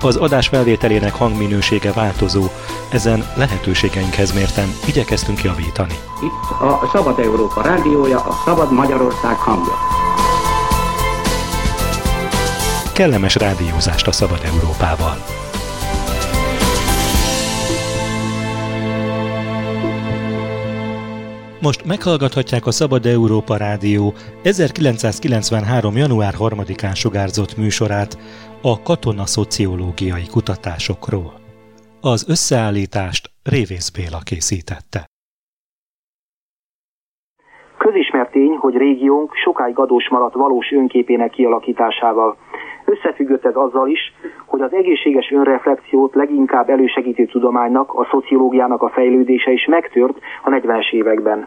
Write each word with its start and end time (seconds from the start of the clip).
Az 0.00 0.16
adás 0.16 0.48
felvételének 0.48 1.14
hangminősége 1.14 1.92
változó, 1.92 2.44
ezen 2.88 3.24
lehetőségeinkhez 3.36 4.32
mérten 4.32 4.68
igyekeztünk 4.86 5.42
javítani. 5.42 5.94
Itt 6.22 6.60
a 6.60 6.88
Szabad 6.92 7.18
Európa 7.18 7.62
rádiója, 7.62 8.18
a 8.18 8.42
Szabad 8.44 8.72
Magyarország 8.72 9.36
hangja. 9.36 9.74
Kellemes 12.92 13.34
rádiózást 13.34 14.06
a 14.06 14.12
Szabad 14.12 14.40
Európával! 14.44 15.16
Most 21.62 21.86
meghallgathatják 21.86 22.66
a 22.66 22.70
Szabad 22.70 23.06
Európa 23.06 23.56
Rádió 23.56 24.12
1993. 24.42 25.96
január 25.96 26.34
3-án 26.38 26.96
sugárzott 27.02 27.56
műsorát 27.56 28.12
a 28.62 28.82
katona 28.82 29.26
szociológiai 29.26 30.26
kutatásokról. 30.34 31.32
Az 32.00 32.28
összeállítást 32.28 33.30
Révész 33.42 33.88
Béla 33.96 34.20
készítette. 34.28 35.00
Közismert 37.78 38.30
tény, 38.30 38.54
hogy 38.64 38.74
régiónk 38.74 39.34
sokáig 39.34 39.78
adós 39.78 40.08
maradt 40.08 40.34
valós 40.34 40.70
önképének 40.72 41.30
kialakításával. 41.30 42.36
Összefüggött 42.90 43.44
ez 43.44 43.54
azzal 43.54 43.88
is, 43.88 44.14
hogy 44.46 44.60
az 44.60 44.72
egészséges 44.72 45.30
önreflexiót 45.30 46.14
leginkább 46.14 46.70
elősegítő 46.70 47.24
tudománynak, 47.24 47.94
a 47.94 48.06
szociológiának 48.10 48.82
a 48.82 48.88
fejlődése 48.88 49.50
is 49.50 49.66
megtört 49.66 50.18
a 50.42 50.50
40-es 50.50 50.92
években. 50.92 51.46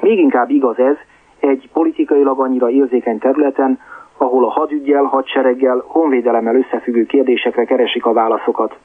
Még 0.00 0.18
inkább 0.18 0.50
igaz 0.50 0.78
ez 0.78 0.96
egy 1.40 1.68
politikailag 1.72 2.40
annyira 2.40 2.70
érzékeny 2.70 3.18
területen, 3.18 3.80
ahol 4.16 4.44
a 4.44 4.50
hadügyel, 4.50 5.02
hadsereggel, 5.02 5.82
honvédelemmel 5.86 6.56
összefüggő 6.56 7.04
kérdésekre 7.06 7.64
keresik 7.64 8.06
a 8.06 8.12
válaszokat. 8.12 8.76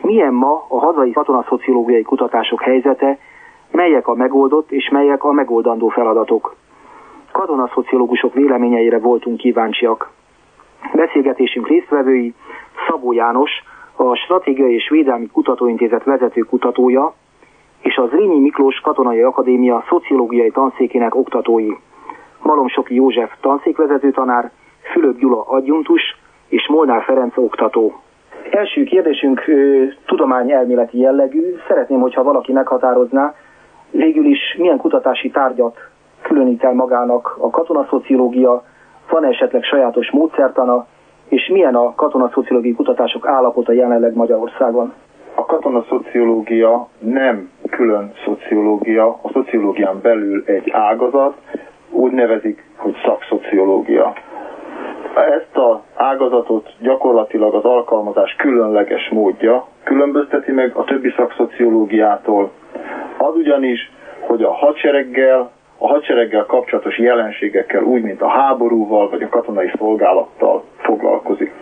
Milyen 0.00 0.34
ma 0.34 0.64
a 0.68 0.78
hazai 0.78 1.12
katonaszociológiai 1.12 2.02
kutatások 2.02 2.62
helyzete, 2.62 3.18
melyek 3.70 4.08
a 4.08 4.14
megoldott 4.14 4.70
és 4.70 4.88
melyek 4.88 5.24
a 5.24 5.32
megoldandó 5.32 5.88
feladatok? 5.88 6.54
Katonaszociológusok 7.32 8.34
véleményeire 8.34 8.98
voltunk 8.98 9.36
kíváncsiak. 9.36 10.10
Beszélgetésünk 10.94 11.68
résztvevői 11.68 12.34
Szabó 12.88 13.12
János, 13.12 13.50
a 13.96 14.14
Stratégiai 14.14 14.74
és 14.74 14.88
Védelmi 14.88 15.26
Kutatóintézet 15.26 16.04
vezető 16.04 16.40
kutatója, 16.40 17.14
és 17.82 17.96
az 17.96 18.10
Rényi 18.10 18.40
Miklós 18.40 18.80
Katonai 18.80 19.22
Akadémia 19.22 19.84
szociológiai 19.88 20.50
tanszékének 20.50 21.14
oktatói. 21.14 21.70
Malomsoki 22.42 22.94
József 22.94 23.32
tanszékvezető 23.40 24.10
tanár, 24.10 24.50
Fülöp 24.92 25.18
Gyula 25.18 25.44
adjuntus 25.46 26.02
és 26.48 26.68
Molnár 26.68 27.02
Ferenc 27.02 27.36
oktató. 27.36 28.00
Első 28.50 28.84
kérdésünk 28.84 29.44
tudományelméleti 30.06 30.98
jellegű. 30.98 31.54
Szeretném, 31.68 32.00
hogyha 32.00 32.22
valaki 32.22 32.52
meghatározná, 32.52 33.34
végül 33.90 34.24
is 34.24 34.54
milyen 34.58 34.76
kutatási 34.76 35.30
tárgyat 35.30 35.78
különít 36.22 36.64
el 36.64 36.72
magának 36.74 37.36
a 37.40 37.50
katonaszociológia, 37.50 38.64
van 39.12 39.24
esetleg 39.24 39.62
sajátos 39.62 40.10
módszertana, 40.10 40.86
és 41.28 41.48
milyen 41.52 41.74
a 41.74 41.94
katonaszociológiai 41.94 42.74
kutatások 42.74 43.26
állapota 43.26 43.72
jelenleg 43.72 44.14
Magyarországon? 44.14 44.92
A 45.34 45.44
katonaszociológia 45.44 46.88
nem 46.98 47.50
külön 47.70 48.12
szociológia, 48.24 49.06
a 49.06 49.30
szociológián 49.32 50.00
belül 50.02 50.42
egy 50.46 50.70
ágazat, 50.70 51.36
úgy 51.90 52.12
nevezik, 52.12 52.64
hogy 52.76 52.96
szakszociológia. 53.04 54.12
Ezt 55.14 55.56
az 55.56 55.76
ágazatot 55.94 56.74
gyakorlatilag 56.80 57.54
az 57.54 57.64
alkalmazás 57.64 58.34
különleges 58.34 59.08
módja 59.08 59.66
különbözteti 59.84 60.52
meg 60.52 60.76
a 60.76 60.84
többi 60.84 61.12
szakszociológiától. 61.16 62.50
Az 63.18 63.34
ugyanis, 63.34 63.90
hogy 64.20 64.42
a 64.42 64.52
hadsereggel, 64.52 65.50
a 65.82 65.86
hadsereggel 65.86 66.46
kapcsolatos 66.46 66.98
jelenségekkel 66.98 67.82
úgy, 67.82 68.02
mint 68.02 68.20
a 68.22 68.28
háborúval 68.28 69.08
vagy 69.08 69.22
a 69.22 69.28
katonai 69.28 69.70
szolgálattal 69.78 70.64
foglalkozik. 70.78 71.52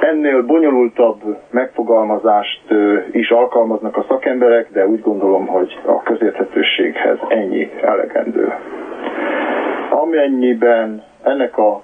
Ennél 0.00 0.42
bonyolultabb 0.42 1.36
megfogalmazást 1.50 2.62
is 3.12 3.30
alkalmaznak 3.30 3.96
a 3.96 4.04
szakemberek, 4.08 4.68
de 4.72 4.86
úgy 4.86 5.00
gondolom, 5.00 5.46
hogy 5.46 5.78
a 5.84 6.02
közérthetőséghez 6.02 7.18
ennyi 7.28 7.70
elegendő. 7.82 8.52
Amennyiben 9.90 11.02
ennek 11.22 11.58
a 11.58 11.82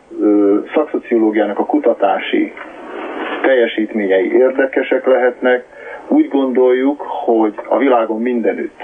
szakszociológiának 0.75 1.59
a 1.59 1.67
kutatási 1.67 2.53
teljesítményei 3.43 4.33
érdekesek 4.33 5.07
lehetnek, 5.07 5.65
úgy 6.09 6.29
gondoljuk, 6.29 7.01
hogy 7.01 7.55
a 7.69 7.79
világon 7.79 8.21
mindenütt 8.21 8.81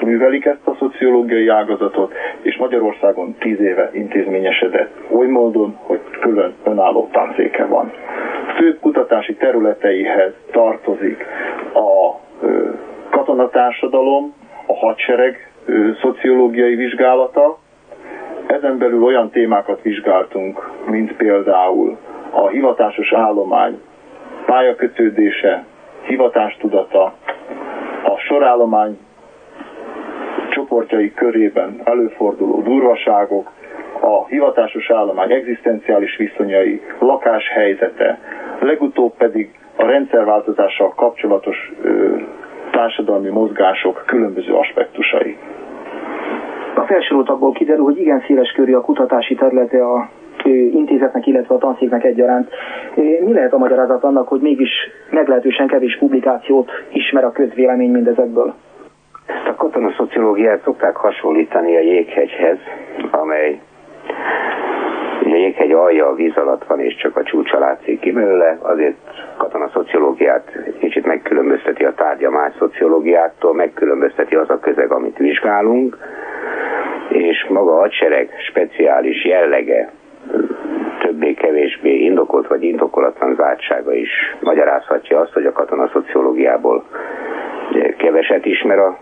művelik 0.00 0.44
ezt 0.44 0.66
a 0.66 0.76
szociológiai 0.78 1.48
ágazatot, 1.48 2.12
és 2.42 2.56
Magyarországon 2.56 3.34
tíz 3.38 3.60
éve 3.60 3.90
intézményesedett 3.92 4.96
oly 5.10 5.26
módon, 5.26 5.78
hogy 5.82 6.00
külön 6.20 6.54
önálló 6.64 7.08
tanszéke 7.12 7.64
van. 7.64 7.92
Fő 8.56 8.78
kutatási 8.78 9.34
területeihez 9.34 10.32
tartozik 10.50 11.26
a 11.74 12.18
katonatársadalom, 13.10 14.34
a 14.66 14.74
hadsereg 14.74 15.52
szociológiai 16.00 16.74
vizsgálata, 16.74 17.58
ezen 18.46 18.78
belül 18.78 19.04
olyan 19.04 19.30
témákat 19.30 19.82
vizsgáltunk, 19.82 20.70
mint 20.86 21.12
például 21.12 21.96
a 22.30 22.48
hivatásos 22.48 23.12
állomány 23.12 23.80
pályakötődése, 24.46 25.64
hivatástudata, 26.02 27.14
a 28.04 28.18
sorállomány 28.18 28.98
csoportjai 30.68 31.12
körében 31.14 31.80
előforduló 31.84 32.62
durvaságok, 32.62 33.50
a 34.00 34.26
hivatásos 34.26 34.90
állomány 34.90 35.32
egzisztenciális 35.32 36.16
viszonyai, 36.16 36.80
lakáshelyzete, 36.98 38.18
legutóbb 38.60 39.12
pedig 39.16 39.50
a 39.76 39.84
rendszerváltozással 39.84 40.92
kapcsolatos 40.96 41.72
ö, 41.82 42.16
társadalmi 42.70 43.28
mozgások 43.28 44.02
különböző 44.06 44.52
aspektusai. 44.52 45.36
A 46.74 46.80
felsoroltakból 46.80 47.52
kiderül, 47.52 47.84
hogy 47.84 48.00
igen 48.00 48.22
széles 48.26 48.52
körű 48.52 48.74
a 48.74 48.80
kutatási 48.80 49.34
területe 49.34 49.84
a 49.84 50.08
intézetnek, 50.72 51.26
illetve 51.26 51.54
a 51.54 51.58
tanszéknek 51.58 52.04
egyaránt. 52.04 52.48
Mi 53.24 53.32
lehet 53.32 53.52
a 53.52 53.58
magyarázat 53.58 54.04
annak, 54.04 54.28
hogy 54.28 54.40
mégis 54.40 54.70
meglehetősen 55.10 55.66
kevés 55.66 55.98
publikációt 55.98 56.70
ismer 56.92 57.24
a 57.24 57.32
közvélemény 57.32 57.90
mindezekből? 57.90 58.54
Ezt 59.28 59.46
a 59.46 59.54
katonaszociológiát 59.54 60.62
szokták 60.62 60.96
hasonlítani 60.96 61.76
a 61.76 61.80
jéghegyhez, 61.80 62.58
amely 63.10 63.60
a 65.24 65.36
jéghegy 65.36 65.72
alja 65.72 66.06
a 66.06 66.14
víz 66.14 66.36
alatt 66.36 66.64
van, 66.64 66.80
és 66.80 66.96
csak 66.96 67.16
a 67.16 67.22
csúcsa 67.22 67.58
látszik 67.58 68.00
ki 68.00 68.12
belőle, 68.12 68.58
azért 68.62 68.96
katonaszociológiát 69.36 70.52
kicsit 70.78 71.06
megkülönbözteti 71.06 71.84
a 71.84 71.94
tárgya 71.94 72.30
más 72.30 72.52
szociológiától, 72.58 73.54
megkülönbözteti 73.54 74.34
az 74.34 74.50
a 74.50 74.58
közeg, 74.58 74.92
amit 74.92 75.16
vizsgálunk, 75.16 75.96
és 77.08 77.46
maga 77.48 77.76
a 77.76 77.80
hadsereg 77.80 78.30
speciális 78.48 79.24
jellege, 79.24 79.92
többé-kevésbé 81.00 81.98
indokolt 81.98 82.46
vagy 82.46 82.62
indokolatlan 82.62 83.34
zártsága 83.34 83.92
is 83.94 84.10
magyarázhatja 84.40 85.20
azt, 85.20 85.32
hogy 85.32 85.46
a 85.46 85.52
katonaszociológiából 85.52 86.84
keveset 87.96 88.44
ismer 88.46 88.78
a 88.78 88.98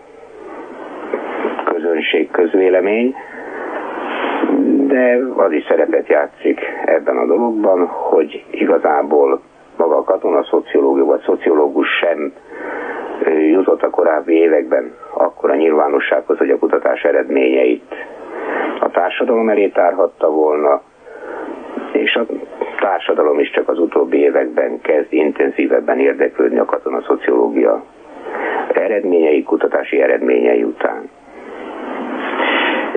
közönség, 1.77 2.31
közvélemény, 2.31 3.15
de 4.87 5.19
az 5.35 5.51
is 5.51 5.65
szerepet 5.67 6.07
játszik 6.07 6.59
ebben 6.85 7.17
a 7.17 7.25
dologban, 7.25 7.85
hogy 7.85 8.45
igazából 8.51 9.41
maga 9.77 9.97
a 9.97 10.03
katonaszociológia 10.03 11.05
vagy 11.05 11.21
szociológus 11.21 11.87
sem 11.99 12.33
jutott 13.51 13.81
a 13.81 13.89
korábbi 13.89 14.33
években 14.33 14.93
akkor 15.13 15.49
a 15.49 15.55
nyilvánossághoz, 15.55 16.37
hogy 16.37 16.49
a 16.49 16.57
kutatás 16.57 17.03
eredményeit 17.03 17.95
a 18.79 18.89
társadalom 18.89 19.49
elé 19.49 19.67
tárhatta 19.67 20.29
volna, 20.29 20.81
és 21.91 22.15
a 22.15 22.25
társadalom 22.79 23.39
is 23.39 23.51
csak 23.51 23.69
az 23.69 23.79
utóbbi 23.79 24.17
években 24.17 24.81
kezd 24.81 25.13
intenzívebben 25.13 25.99
érdeklődni 25.99 26.59
a 26.59 26.65
katonaszociológia 26.65 27.83
eredményei, 28.73 29.43
kutatási 29.43 30.01
eredményei 30.01 30.63
után. 30.63 31.09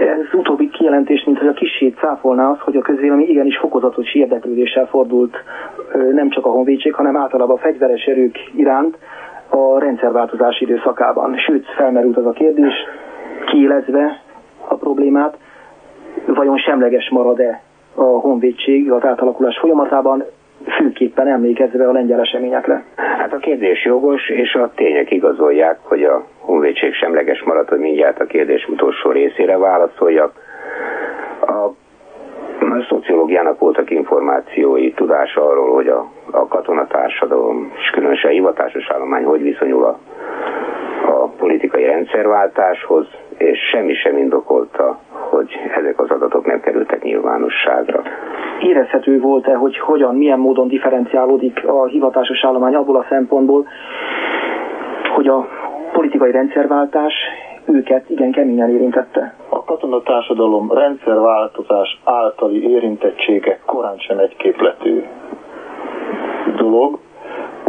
Ez 0.01 0.39
utóbbi 0.39 0.71
kijelentés, 0.71 1.25
mint 1.25 1.39
hogy 1.39 1.49
a 1.49 1.53
kisét 1.53 1.99
cáfolná 1.99 2.51
az, 2.51 2.59
hogy 2.61 2.77
a 2.77 2.83
közvélemény 2.83 3.29
igenis 3.29 3.59
fokozatos 3.59 4.15
érdeklődéssel 4.15 4.87
fordult 4.87 5.37
nem 6.13 6.31
csak 6.31 6.47
a 6.47 6.51
honvédség, 6.51 6.95
hanem 6.95 7.17
általában 7.17 7.57
a 7.57 7.61
fegyveres 7.61 8.05
erők 8.05 8.39
iránt 8.55 8.99
a 9.49 9.79
rendszerváltozás 9.79 10.61
időszakában. 10.61 11.37
Sőt, 11.37 11.67
felmerült 11.67 12.17
az 12.17 12.27
a 12.27 12.31
kérdés, 12.31 12.73
kiélezve 13.47 14.21
a 14.69 14.75
problémát, 14.75 15.37
vajon 16.27 16.59
semleges 16.59 17.11
marad-e 17.11 17.63
a 17.95 18.03
honvédség 18.03 18.93
az 18.93 19.05
átalakulás 19.05 19.59
folyamatában, 19.59 20.25
főképpen 20.69 21.27
emlékezve 21.29 21.89
a 21.89 21.93
lengyel 21.93 22.21
eseményekre? 22.21 22.85
Hát 22.97 23.33
a 23.33 23.39
kérdés 23.39 23.85
jogos, 23.85 24.29
és 24.29 24.55
a 24.55 24.71
tények 24.75 25.11
igazolják, 25.11 25.79
hogy 25.83 26.05
a 26.05 26.27
honvédség 26.39 26.95
semleges 26.95 27.43
maradt, 27.43 27.69
hogy 27.69 27.79
mindjárt 27.79 28.21
a 28.21 28.27
kérdés 28.27 28.69
utolsó 28.69 29.11
részére 29.11 29.59
válaszoljak. 29.59 30.33
A, 31.41 31.53
a 31.53 31.75
szociológiának 32.89 33.59
voltak 33.59 33.91
információi, 33.91 34.93
tudása 34.93 35.49
arról, 35.49 35.75
hogy 35.75 35.89
a, 35.89 36.11
a 36.31 36.47
katonatársadalom, 36.47 37.73
és 37.77 37.91
különösen 37.91 38.31
a 38.31 38.33
hivatásos 38.33 38.91
állomány 38.91 39.25
hogy 39.25 39.43
viszonyul 39.43 39.85
a, 39.85 39.99
a 41.11 41.27
politikai 41.29 41.85
rendszerváltáshoz, 41.85 43.07
és 43.37 43.59
semmi 43.71 43.95
sem 43.95 44.17
indokolta, 44.17 44.99
hogy 45.31 45.51
ezek 45.79 46.01
az 46.01 46.11
adatok 46.11 46.47
nem 46.47 46.61
kerültek 46.61 47.03
nyilvánosságra. 47.03 48.03
Érezhető 48.61 49.21
volt-e, 49.21 49.55
hogy 49.55 49.79
hogyan, 49.79 50.15
milyen 50.15 50.39
módon 50.39 50.69
differenciálódik 50.69 51.67
a 51.67 51.87
hivatásos 51.87 52.45
állomány 52.45 52.75
abból 52.75 52.97
a 52.97 53.07
szempontból, 53.09 53.67
hogy 55.15 55.29
a 55.29 55.49
politikai 55.93 56.31
rendszerváltás 56.31 57.15
őket 57.65 58.11
igen 58.11 58.33
keményen 58.33 58.71
érintette. 58.71 59.35
A 59.49 59.65
katonatársadalom 59.65 60.73
rendszerváltozás 60.73 62.01
általi 62.05 62.71
érintettsége 62.71 63.59
korán 63.67 63.99
sem 63.99 64.19
egyképletű 64.19 65.03
dolog, 66.57 66.99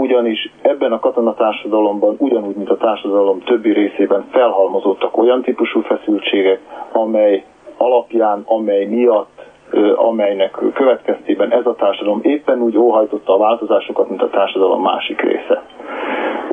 ugyanis 0.01 0.51
ebben 0.62 0.92
a 0.92 1.00
katonatársadalomban, 1.00 2.15
ugyanúgy, 2.18 2.56
mint 2.56 2.69
a 2.69 2.77
társadalom 2.77 3.39
többi 3.39 3.74
részében 3.74 4.25
felhalmozódtak 4.31 5.18
olyan 5.18 5.42
típusú 5.42 5.81
feszültségek, 5.81 6.59
amely 6.92 7.44
alapján, 7.77 8.44
amely 8.45 8.86
miatt 8.86 9.50
amelynek 9.95 10.57
következtében 10.74 11.51
ez 11.51 11.65
a 11.65 11.75
társadalom 11.75 12.19
éppen 12.24 12.62
úgy 12.62 12.77
óhajtotta 12.77 13.33
a 13.33 13.38
változásokat, 13.38 14.09
mint 14.09 14.21
a 14.21 14.30
társadalom 14.30 14.81
másik 14.81 15.21
része. 15.21 15.63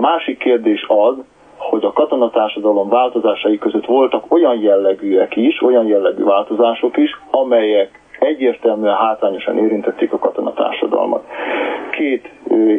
Másik 0.01 0.39
kérdés 0.39 0.85
az, 0.89 1.15
hogy 1.57 1.85
a 1.85 1.93
katonatársadalom 1.93 2.89
változásai 2.89 3.59
között 3.59 3.87
voltak 3.87 4.33
olyan 4.33 4.61
jellegűek 4.61 5.37
is, 5.37 5.63
olyan 5.63 5.87
jellegű 5.87 6.25
változások 6.25 6.97
is, 6.97 7.21
amelyek 7.31 8.01
egyértelműen 8.19 8.97
hátrányosan 8.97 9.59
érintették 9.59 10.13
a 10.13 10.19
katonatársadalmat. 10.19 11.25
Két 11.91 12.31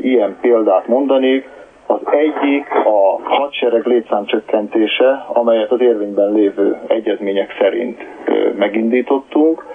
ilyen 0.01 0.37
példát 0.41 0.87
mondanék. 0.87 1.49
Az 1.87 1.99
egyik 2.11 2.69
a 2.85 3.19
hadsereg 3.23 3.85
létszámcsökkentése, 3.85 5.25
amelyet 5.27 5.71
az 5.71 5.81
érvényben 5.81 6.31
lévő 6.33 6.77
egyezmények 6.87 7.55
szerint 7.59 8.05
megindítottunk. 8.57 9.65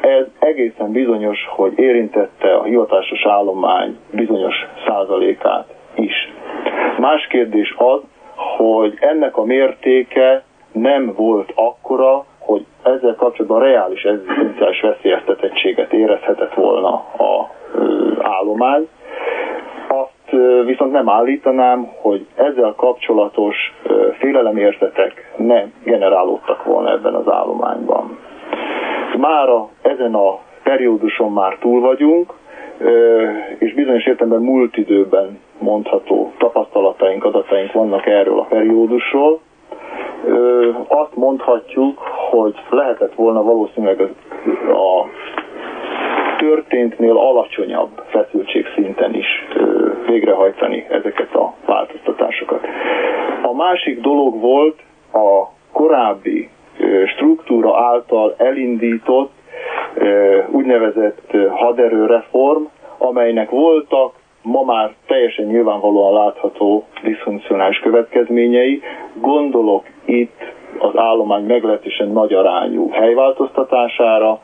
Ez 0.00 0.24
egészen 0.38 0.92
bizonyos, 0.92 1.38
hogy 1.48 1.78
érintette 1.78 2.54
a 2.54 2.62
hivatásos 2.62 3.26
állomány 3.26 3.96
bizonyos 4.10 4.54
százalékát 4.86 5.74
is. 5.94 6.32
Más 6.98 7.26
kérdés 7.26 7.74
az, 7.78 8.00
hogy 8.56 8.96
ennek 9.00 9.36
a 9.36 9.44
mértéke 9.44 10.42
nem 10.72 11.14
volt 11.16 11.52
akkora, 11.54 12.24
hogy 12.38 12.64
ezzel 12.82 13.14
kapcsolatban 13.14 13.60
reális 13.60 14.02
egzisztenciális 14.02 14.80
veszélyeztetettséget 14.80 15.92
érezhetett 15.92 16.54
volna 16.54 16.92
a 17.18 17.50
állomány. 18.22 18.88
Viszont 20.64 20.92
nem 20.92 21.08
állítanám, 21.08 21.88
hogy 22.00 22.26
ezzel 22.34 22.74
kapcsolatos 22.76 23.56
félelemérzetek 24.18 25.34
nem 25.36 25.72
generálódtak 25.84 26.64
volna 26.64 26.90
ebben 26.90 27.14
az 27.14 27.32
állományban. 27.32 28.18
Mára 29.16 29.68
ezen 29.82 30.14
a 30.14 30.38
perióduson 30.62 31.32
már 31.32 31.56
túl 31.60 31.80
vagyunk, 31.80 32.32
és 33.58 33.74
bizonyos 33.74 34.06
értelemben 34.06 34.42
múlt 34.42 34.76
időben 34.76 35.38
mondható 35.58 36.32
tapasztalataink, 36.38 37.24
adataink 37.24 37.72
vannak 37.72 38.06
erről 38.06 38.38
a 38.38 38.46
periódusról. 38.48 39.40
Azt 40.88 41.16
mondhatjuk, 41.16 41.98
hogy 42.30 42.54
lehetett 42.70 43.14
volna 43.14 43.42
valószínűleg 43.42 44.00
a 44.68 45.06
történtnél 46.38 47.16
alacsonyabb 47.16 48.02
feszültségszinten 48.06 49.14
is 49.14 49.26
végrehajtani 50.08 50.86
ezeket 50.90 51.34
a 51.34 51.54
változtatásokat. 51.66 52.66
A 53.42 53.54
másik 53.54 54.00
dolog 54.00 54.40
volt 54.40 54.78
a 55.12 55.46
korábbi 55.72 56.48
struktúra 57.06 57.78
által 57.84 58.34
elindított 58.38 59.32
úgynevezett 60.50 61.36
haderőreform, 61.50 62.62
amelynek 62.98 63.50
voltak 63.50 64.12
ma 64.42 64.62
már 64.62 64.94
teljesen 65.06 65.44
nyilvánvalóan 65.46 66.12
látható 66.12 66.84
diszfunkcionális 67.02 67.78
következményei. 67.78 68.82
Gondolok 69.20 69.84
itt 70.04 70.40
az 70.78 70.96
állomány 70.96 71.44
meglehetősen 71.44 72.08
nagy 72.08 72.32
arányú 72.32 72.90
helyváltoztatására, 72.90 74.40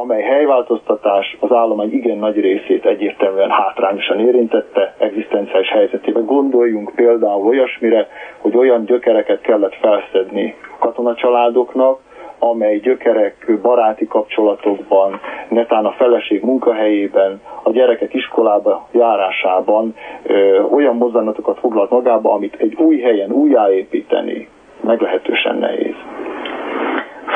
amely 0.00 0.22
helyváltoztatás 0.22 1.36
az 1.40 1.52
állomány 1.52 1.92
igen 1.92 2.18
nagy 2.18 2.40
részét 2.40 2.86
egyértelműen 2.86 3.50
hátrányosan 3.50 4.20
érintette 4.20 4.94
egzisztenciális 4.98 5.68
helyzetében. 5.68 6.24
Gondoljunk 6.24 6.92
például 6.94 7.46
olyasmire, 7.46 8.08
hogy 8.38 8.56
olyan 8.56 8.84
gyökereket 8.84 9.40
kellett 9.40 9.74
felszedni 9.74 10.54
katonacsaládoknak, 10.78 11.98
amely 12.38 12.78
gyökerek 12.78 13.58
baráti 13.62 14.06
kapcsolatokban, 14.06 15.20
netán 15.48 15.84
a 15.84 15.92
feleség 15.92 16.42
munkahelyében, 16.42 17.40
a 17.62 17.70
gyerekek 17.70 18.14
iskolába 18.14 18.88
járásában 18.92 19.94
ö, 20.22 20.60
olyan 20.60 20.96
mozzanatokat 20.96 21.58
foglalt 21.58 21.90
magába, 21.90 22.32
amit 22.32 22.56
egy 22.58 22.74
új 22.74 23.00
helyen 23.00 23.30
újjáépíteni 23.30 24.48
meglehetősen 24.80 25.56
nehéz. 25.56 25.94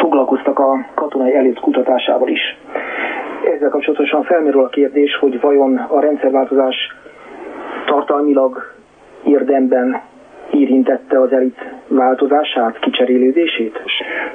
Foglalkoztak 0.00 0.58
a 0.58 0.86
katonai 0.94 1.34
elit 1.34 1.60
kutatásával 1.60 2.28
is. 2.28 2.56
Ezzel 3.54 3.68
kapcsolatosan 3.70 4.22
felmerül 4.22 4.64
a 4.64 4.68
kérdés, 4.68 5.16
hogy 5.16 5.40
vajon 5.40 5.76
a 5.76 6.00
rendszerváltozás 6.00 6.76
tartalmilag 7.86 8.72
érdemben 9.24 10.00
érintette 10.50 11.20
az 11.20 11.32
elit 11.32 11.58
változását, 11.88 12.78
kicserélődését? 12.78 13.78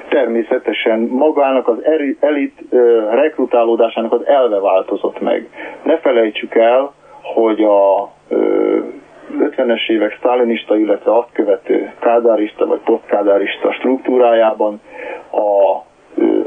Természetesen 0.09 0.99
magának 0.99 1.67
az 1.67 1.77
elit 2.19 2.59
rekrutálódásának 3.11 4.11
az 4.13 4.25
elve 4.25 4.59
változott 4.59 5.21
meg. 5.21 5.49
Ne 5.83 5.97
felejtsük 5.97 6.55
el, 6.55 6.91
hogy 7.21 7.63
a 7.63 8.11
50-es 9.39 9.89
évek 9.89 10.15
sztálinista, 10.19 10.77
illetve 10.77 11.17
azt 11.17 11.31
követő 11.33 11.91
kádárista 11.99 12.65
vagy 12.65 12.79
posztkádárista 12.79 13.71
struktúrájában 13.71 14.81
a 15.31 15.83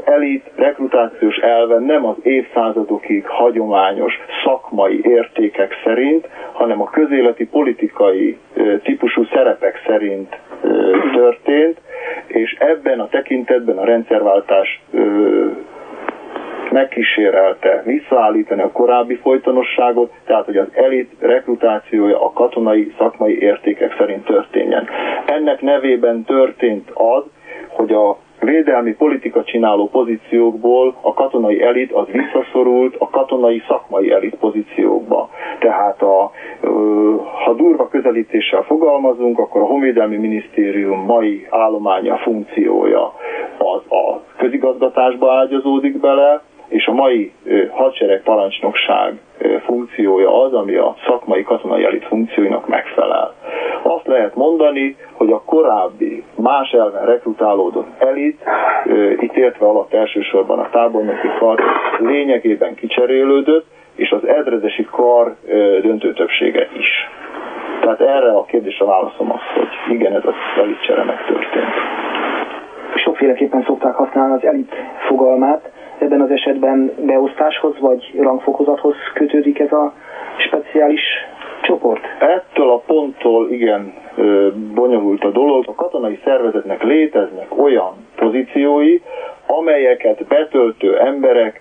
elit 0.04 0.50
rekrutációs 0.54 1.36
elve 1.36 1.78
nem 1.78 2.06
az 2.06 2.16
évszázadokig 2.22 3.26
hagyományos 3.26 4.14
szakmai 4.44 5.00
értékek 5.04 5.74
szerint, 5.84 6.28
hanem 6.52 6.80
a 6.80 6.90
közéleti 6.90 7.46
politikai 7.46 8.38
típusú 8.82 9.24
szerepek 9.24 9.82
szerint 9.86 10.36
történt, 11.12 11.80
és 12.26 12.56
ebben 12.58 13.00
a 13.00 13.08
tekintetben 13.08 13.78
a 13.78 13.84
rendszerváltás 13.84 14.82
megkísérelte 16.70 17.82
visszaállítani 17.84 18.62
a 18.62 18.72
korábbi 18.72 19.14
folytonosságot, 19.14 20.12
tehát 20.26 20.44
hogy 20.44 20.56
az 20.56 20.66
elit 20.72 21.10
rekrutációja 21.18 22.24
a 22.24 22.32
katonai 22.32 22.94
szakmai 22.98 23.40
értékek 23.40 23.94
szerint 23.98 24.24
történjen. 24.24 24.88
Ennek 25.26 25.60
nevében 25.60 26.24
történt 26.24 26.90
az, 26.94 27.22
hogy 27.68 27.92
a 27.92 28.16
védelmi 28.44 28.94
politika 28.94 29.44
csináló 29.44 29.88
pozíciókból 29.88 30.94
a 31.00 31.14
katonai 31.14 31.62
elit 31.62 31.92
az 31.92 32.06
visszaszorult 32.12 32.94
a 32.98 33.08
katonai 33.10 33.62
szakmai 33.68 34.10
elit 34.10 34.34
pozíciókba. 34.34 35.30
Tehát 35.58 36.02
a, 36.02 36.30
ha 37.44 37.52
durva 37.52 37.88
közelítéssel 37.88 38.62
fogalmazunk, 38.62 39.38
akkor 39.38 39.60
a 39.60 39.64
Honvédelmi 39.64 40.16
Minisztérium 40.16 41.04
mai 41.04 41.46
állománya, 41.50 42.16
funkciója 42.16 43.12
az 43.58 43.82
a 43.88 44.20
közigazgatásba 44.38 45.32
ágyazódik 45.32 46.00
bele, 46.00 46.42
és 46.68 46.86
a 46.86 46.92
mai 46.92 47.32
hadsereg 47.70 48.22
parancsnokság 48.22 49.20
funkciója 49.64 50.42
az, 50.42 50.52
ami 50.52 50.74
a 50.74 50.96
szakmai 51.06 51.42
katonai 51.42 51.84
elit 51.84 52.04
funkcióinak 52.04 52.68
megfelel. 52.68 53.34
Azt 53.82 54.06
lehet 54.06 54.34
mondani, 54.34 54.96
hogy 55.12 55.30
a 55.30 55.42
korábbi 55.44 56.11
más 56.42 56.70
elven 56.70 57.04
rekrutálódott 57.04 57.88
elit, 57.98 58.40
itt 59.18 59.36
értve 59.36 59.66
alatt 59.66 59.94
elsősorban 59.94 60.58
a 60.58 60.68
tábornoki 60.70 61.28
kar 61.38 61.62
lényegében 61.98 62.74
kicserélődött, 62.74 63.66
és 63.94 64.10
az 64.10 64.26
ezredesi 64.26 64.86
kar 64.90 65.36
döntő 65.82 66.12
többsége 66.12 66.68
is. 66.78 66.88
Tehát 67.80 68.00
erre 68.00 68.30
a 68.32 68.44
kérdésre 68.44 68.84
válaszom 68.84 69.32
azt, 69.32 69.50
hogy 69.54 69.94
igen, 69.94 70.12
ez 70.12 70.24
az 70.24 70.34
elitcsere 70.58 71.04
megtörtént. 71.04 71.74
Sokféleképpen 72.94 73.62
szokták 73.66 73.94
használni 73.94 74.34
az 74.34 74.44
elit 74.44 74.74
fogalmát. 75.06 75.70
Ebben 75.98 76.20
az 76.20 76.30
esetben 76.30 76.92
beosztáshoz 77.06 77.78
vagy 77.80 78.12
rangfokozathoz 78.20 78.94
kötődik 79.14 79.58
ez 79.58 79.72
a 79.72 79.92
speciális 80.36 81.02
csoport? 81.62 82.00
Ettől 82.18 82.70
a 82.70 82.78
ponttól 82.78 83.50
igen 83.50 83.94
bonyolult 84.74 85.24
a 85.24 85.30
dolog. 85.30 85.64
A 85.68 85.74
katonai 85.74 86.20
szervezetnek 86.24 86.82
léteznek 86.82 87.62
olyan 87.62 87.94
pozíciói, 88.16 89.00
amelyeket 89.46 90.26
betöltő 90.26 90.98
emberek 90.98 91.60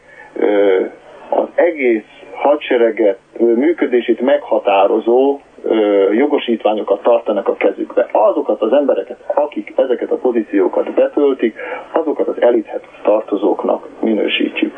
az 1.29 1.47
egész 1.55 2.03
hadsereget 2.33 3.17
működését 3.37 4.21
meghatározó 4.21 5.39
jogosítványokat 6.11 7.01
tartanak 7.03 7.47
a 7.47 7.55
kezükbe. 7.55 8.07
Azokat 8.11 8.61
az 8.61 8.73
embereket, 8.73 9.17
akik 9.35 9.73
ezeket 9.75 10.11
a 10.11 10.15
pozíciókat 10.15 10.93
betöltik, 10.93 11.55
azokat 11.91 12.27
az 12.27 12.41
elithez 12.41 12.81
tartozóknak 13.03 13.87
minősítjük. 13.99 14.73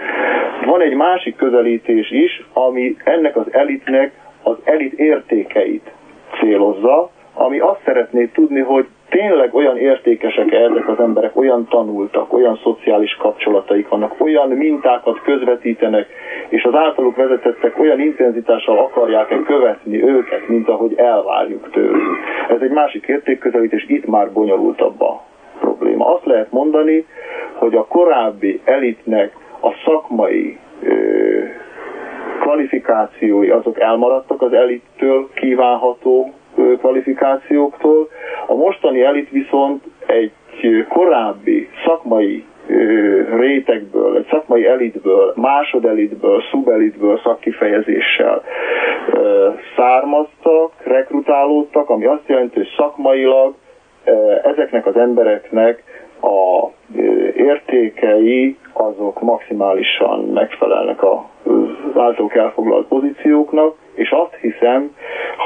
Van 0.66 0.82
egy 0.82 0.94
másik 0.94 1.36
közelítés 1.36 2.12
is, 2.12 2.46
ami 2.54 2.96
ennek 3.04 3.36
az 3.36 3.54
elitnek 3.54 4.12
az 4.44 4.56
elit 4.64 4.94
értékeit 4.94 5.92
célozza, 6.40 7.10
ami 7.34 7.60
azt 7.60 7.82
szeretné 7.86 8.26
tudni, 8.26 8.60
hogy 8.60 8.88
tényleg 9.10 9.56
olyan 9.56 9.78
értékesek 9.78 10.52
-e 10.52 10.58
ezek 10.58 10.88
az 10.88 11.00
emberek, 11.00 11.38
olyan 11.38 11.68
tanultak, 11.70 12.34
olyan 12.34 12.60
szociális 12.64 13.16
kapcsolataik 13.16 13.88
vannak, 13.88 14.22
olyan 14.22 14.50
mintákat 14.50 15.22
közvetítenek, 15.22 16.08
és 16.50 16.64
az 16.64 16.76
általuk 16.76 17.16
vezetettek 17.16 17.80
olyan 17.80 18.00
intenzitással 18.00 18.78
akarják-e 18.78 19.42
követni 19.46 20.04
őket, 20.04 20.48
mint 20.48 20.68
ahogy 20.68 20.94
elvárjuk 20.96 21.70
tőlük. 21.72 22.18
Ez 22.50 22.62
egy 22.62 22.72
másik 22.72 23.08
értékközelítés, 23.08 23.86
itt 23.88 24.06
már 24.06 24.32
bonyolultabb 24.32 25.02
a 25.02 25.24
probléma. 25.60 26.14
Azt 26.14 26.26
lehet 26.26 26.52
mondani, 26.52 27.06
hogy 27.54 27.76
a 27.76 27.86
korábbi 27.86 28.62
elitnek 28.64 29.36
a 29.62 29.70
szakmai 29.86 30.58
ö, 30.84 30.94
kvalifikációi 32.44 33.50
azok 33.50 33.80
elmaradtak 33.80 34.42
az 34.42 34.54
elittől 34.54 35.30
kívánható 35.34 36.34
kvalifikációktól. 36.78 38.10
A 38.48 38.54
mostani 38.54 39.02
elit 39.02 39.30
viszont 39.30 39.84
egy 40.06 40.32
korábbi 40.90 41.70
szakmai 41.86 42.46
rétegből, 43.38 44.18
egy 44.18 44.28
szakmai 44.30 44.66
elitből, 44.66 45.34
másodelitből, 45.36 46.42
szubelitből 46.52 47.20
szakkifejezéssel 47.24 48.44
származtak, 49.76 50.72
rekrutálódtak, 50.84 51.90
ami 51.90 52.06
azt 52.06 52.28
jelenti, 52.28 52.56
hogy 52.56 52.74
szakmailag 52.78 53.54
ezeknek 54.44 54.86
az 54.86 54.96
embereknek 54.96 55.84
a 56.22 56.68
értékei 57.36 58.58
azok 58.74 59.22
maximálisan 59.22 60.20
megfelelnek 60.20 61.04
az 61.04 61.18
általuk 61.98 62.36
elfoglalt 62.36 62.88
pozícióknak, 62.88 63.76
és 63.94 64.12
azt 64.12 64.36
hiszem, 64.42 64.96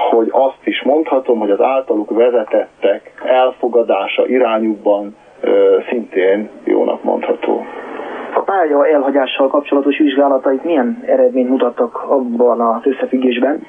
hogy 0.09 0.27
azt 0.31 0.61
is 0.63 0.83
mondhatom, 0.83 1.39
hogy 1.39 1.51
az 1.51 1.61
általuk 1.61 2.09
vezetettek 2.09 3.11
elfogadása 3.25 4.27
irányukban 4.27 5.15
szintén 5.89 6.49
jónak 6.63 7.03
mondható. 7.03 7.65
A 8.33 8.39
pálya 8.39 8.87
elhagyással 8.87 9.47
kapcsolatos 9.47 9.97
vizsgálatait 9.97 10.63
milyen 10.63 11.03
eredményt 11.05 11.49
mutattak 11.49 12.05
abban 12.07 12.61
az 12.61 12.81
összefüggésben, 12.83 13.65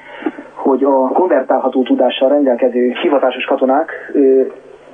hogy 0.53 0.83
a 0.83 1.07
konvertálható 1.07 1.83
tudással 1.83 2.29
rendelkező 2.29 2.91
hivatásos 3.01 3.45
katonák 3.45 4.11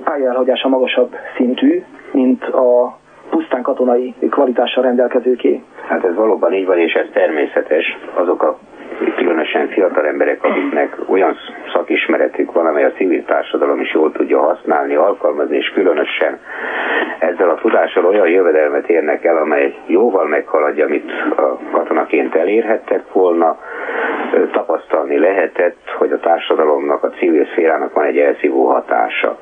pályaelhagyása 0.04 0.68
magasabb 0.68 1.14
szintű, 1.36 1.82
mint 2.12 2.44
a 2.44 2.98
pusztán 3.36 3.62
katonai 3.62 4.14
kvalitással 4.30 4.82
rendelkezőké. 4.82 5.62
Hát 5.88 6.04
ez 6.04 6.14
valóban 6.14 6.52
így 6.52 6.66
van, 6.66 6.78
és 6.78 6.92
ez 6.92 7.06
természetes. 7.12 7.98
Azok 8.14 8.42
a 8.42 8.58
különösen 9.16 9.68
fiatal 9.68 10.06
emberek, 10.06 10.44
akiknek 10.44 10.96
olyan 11.08 11.36
szakismeretük 11.72 12.52
van, 12.52 12.66
amely 12.66 12.84
a 12.84 12.92
civil 12.92 13.24
társadalom 13.24 13.80
is 13.80 13.94
jól 13.94 14.12
tudja 14.12 14.40
használni, 14.40 14.94
alkalmazni, 14.94 15.56
és 15.56 15.70
különösen 15.74 16.38
ezzel 17.18 17.50
a 17.50 17.54
tudással 17.54 18.04
olyan 18.04 18.28
jövedelmet 18.28 18.88
érnek 18.88 19.24
el, 19.24 19.36
amely 19.36 19.74
jóval 19.86 20.26
meghaladja, 20.26 20.84
amit 20.84 21.10
a 21.36 21.58
katonaként 21.72 22.34
elérhettek 22.34 23.12
volna, 23.12 23.58
tapasztalni 24.52 25.18
lehetett, 25.18 25.90
hogy 25.98 26.12
a 26.12 26.18
társadalomnak, 26.18 27.02
a 27.02 27.10
civil 27.10 27.46
szférának 27.46 27.92
van 27.92 28.04
egy 28.04 28.18
elszívó 28.18 28.66
hatása. 28.66 29.38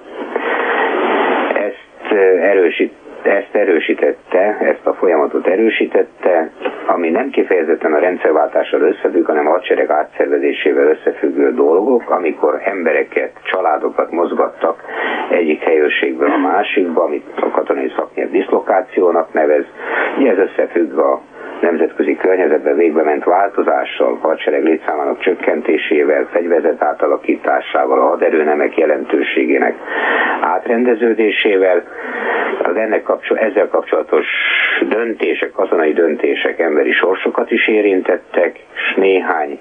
Ezt 1.55 2.13
erősít 2.41 2.93
ezt 3.31 3.55
erősítette, 3.55 4.57
ezt 4.61 4.87
a 4.87 4.93
folyamatot 4.95 5.47
erősítette, 5.47 6.51
ami 6.87 7.11
nem 7.11 7.31
kifejezetten 7.31 7.93
a 7.93 7.99
rendszerváltással 7.99 8.81
összefügg, 8.81 9.27
hanem 9.27 9.47
a 9.47 9.51
hadsereg 9.51 9.91
átszervezésével 9.91 10.87
összefüggő 10.87 11.53
dolgok, 11.55 12.11
amikor 12.11 12.61
embereket, 12.65 13.33
családokat 13.43 14.11
mozgattak 14.11 14.85
egyik 15.31 15.63
helyőrségből 15.63 16.31
a 16.31 16.37
másikba, 16.37 17.03
amit 17.03 17.27
a 17.37 17.51
katonai 17.51 17.93
szaknyelv 17.97 18.31
diszlokációnak 18.31 19.33
nevez. 19.33 19.65
Ugye 20.19 20.31
ez 20.31 20.39
összefügg 20.39 20.99
a 20.99 21.21
nemzetközi 21.61 22.17
környezetben 22.17 22.77
végbe 22.77 23.03
ment 23.03 23.25
változással, 23.25 24.19
hadsereg 24.21 24.63
létszámának 24.63 25.21
csökkentésével, 25.21 26.29
fegyverzet 26.33 26.83
átalakításával, 26.83 28.01
a 28.01 28.09
haderőnemek 28.09 28.77
jelentőségének 28.77 29.75
átrendeződésésével, 30.41 31.83
az 32.63 32.77
ennek 32.77 33.03
kapcsol, 33.03 33.39
ezzel 33.39 33.69
kapcsolatos 33.69 34.27
döntések, 34.89 35.51
katonai 35.53 35.93
döntések 35.93 36.59
emberi 36.59 36.93
sorsokat 36.93 37.51
is 37.51 37.69
érintettek, 37.69 38.59
és 38.75 38.95
néhány 38.97 39.59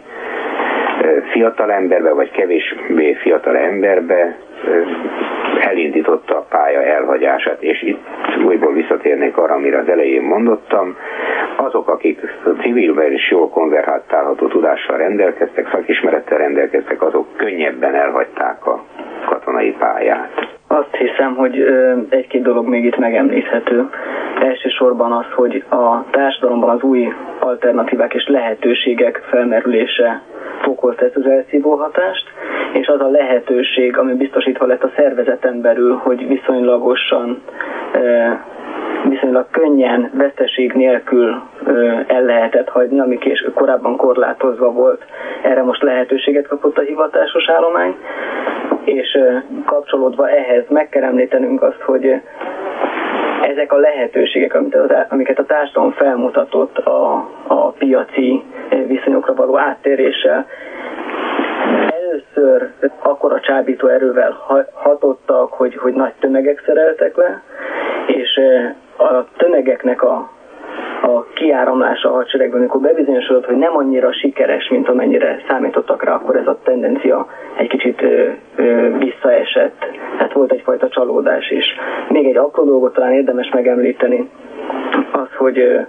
fiatal 1.32 1.72
emberbe, 1.72 2.14
vagy 2.14 2.32
kevésbé 2.32 3.14
fiatal 3.14 3.58
emberbe 3.58 4.36
elindította 5.60 6.38
a 6.38 6.46
pálya 6.50 6.84
elhagyását, 6.84 7.62
és 7.62 7.82
itt 7.82 8.06
újból 8.46 8.74
visszatérnék 8.74 9.38
arra, 9.38 9.54
amire 9.54 9.78
az 9.78 9.90
elején 9.90 10.22
mondottam, 10.22 10.98
azok, 11.57 11.88
akik 11.88 12.19
civilben 12.62 13.12
is 13.12 13.31
jól 13.31 13.50
konvertálható 13.50 14.48
tudással 14.48 14.98
rendelkeztek, 14.98 15.69
szakismerettel 15.72 16.38
rendelkeztek, 16.38 17.01
azok 17.01 17.36
könnyebben 17.36 17.95
elhagyták 17.95 18.65
a 18.65 18.83
katonai 19.25 19.72
pályát. 19.72 20.52
Azt 20.74 20.96
hiszem, 20.96 21.36
hogy 21.36 21.65
egy-két 22.10 22.42
dolog 22.42 22.68
még 22.68 22.86
itt 22.86 22.98
megemlíthető. 22.98 23.89
Elsősorban 24.39 25.12
az, 25.12 25.25
hogy 25.36 25.63
a 25.70 26.10
társadalomban 26.12 26.70
az 26.70 26.82
új 26.82 27.13
alternatívák 27.39 28.13
és 28.13 28.27
lehetőségek 28.27 29.24
felmerülése 29.30 30.22
fokozta 30.62 31.06
ezt 31.06 31.15
az 31.15 31.25
elszívó 31.25 31.75
hatást, 31.75 32.25
és 32.74 32.88
az 32.88 33.01
a 33.01 33.08
lehetőség, 33.08 33.98
ami 33.98 34.13
biztosítva 34.13 34.65
lett 34.65 34.84
a 34.84 34.92
szervezeten 34.96 35.62
belül, 35.62 35.96
hogy 36.03 36.27
viszonylagosan 36.27 37.42
viszonylag 39.10 39.46
könnyen, 39.51 40.10
veszteség 40.13 40.74
nélkül 40.74 41.42
el 42.08 42.24
lehetett 42.24 42.70
hagyni, 42.70 43.00
ami 43.00 43.18
kés, 43.18 43.46
korábban 43.53 43.98
korlátozva 43.98 44.72
volt. 44.72 45.06
Erre 45.44 45.63
most 45.63 45.82
lehetőséget 45.84 46.48
kapott 46.48 46.77
a 46.77 46.82
hivatásos 46.82 47.50
állomány, 47.50 47.96
és 48.84 49.20
kapcsolódva 49.66 50.30
ehhez 50.30 50.63
meg 50.70 50.90
kell 50.90 51.04
említenünk 51.04 51.62
azt, 51.62 51.82
hogy 51.82 52.22
ezek 53.42 53.72
a 53.72 53.78
lehetőségek, 53.78 54.58
amiket 55.10 55.40
a 55.40 55.46
társadalom 55.46 55.92
felmutatott 55.92 56.78
a, 56.78 57.30
a 57.48 57.72
piaci 57.72 58.44
viszonyokra 58.88 59.34
való 59.34 59.58
áttéréssel, 59.58 60.46
először 61.90 62.72
akkora 63.00 63.40
csábító 63.40 63.88
erővel 63.88 64.38
hatottak, 64.74 65.54
hogy, 65.54 65.75
hogy 65.75 65.94
nagy 65.94 66.13
tömegek 66.20 66.63
szereltek 66.66 67.16
le, 67.16 67.42
és 68.08 68.40
a 68.98 69.25
tömegeknek 69.38 70.04
a, 70.04 70.32
a 71.03 71.24
kiáramlása 71.33 72.10
a 72.10 72.13
hadseregben, 72.13 72.60
amikor 72.60 72.81
bebizonyosodott, 72.81 73.45
hogy 73.45 73.57
nem 73.57 73.77
annyira 73.77 74.13
sikeres, 74.13 74.69
mint 74.69 74.89
amennyire 74.89 75.41
számítottak 75.48 76.03
rá, 76.03 76.13
akkor 76.13 76.36
ez 76.36 76.48
a 76.48 76.60
tendencia 76.63 77.27
egy 77.57 77.67
kicsit 77.67 78.01
ö, 78.01 78.29
ö, 78.55 78.98
visszaesett. 78.98 79.86
Hát 80.17 80.33
volt 80.33 80.51
egyfajta 80.51 80.89
csalódás 80.89 81.50
is. 81.50 81.65
Még 82.10 82.25
egy 82.25 82.38
apró 82.38 82.63
dolgot 82.63 82.93
talán 82.93 83.12
érdemes 83.12 83.50
megemlíteni, 83.53 84.29
az, 85.12 85.27
hogy 85.38 85.60
ö, 85.60 85.79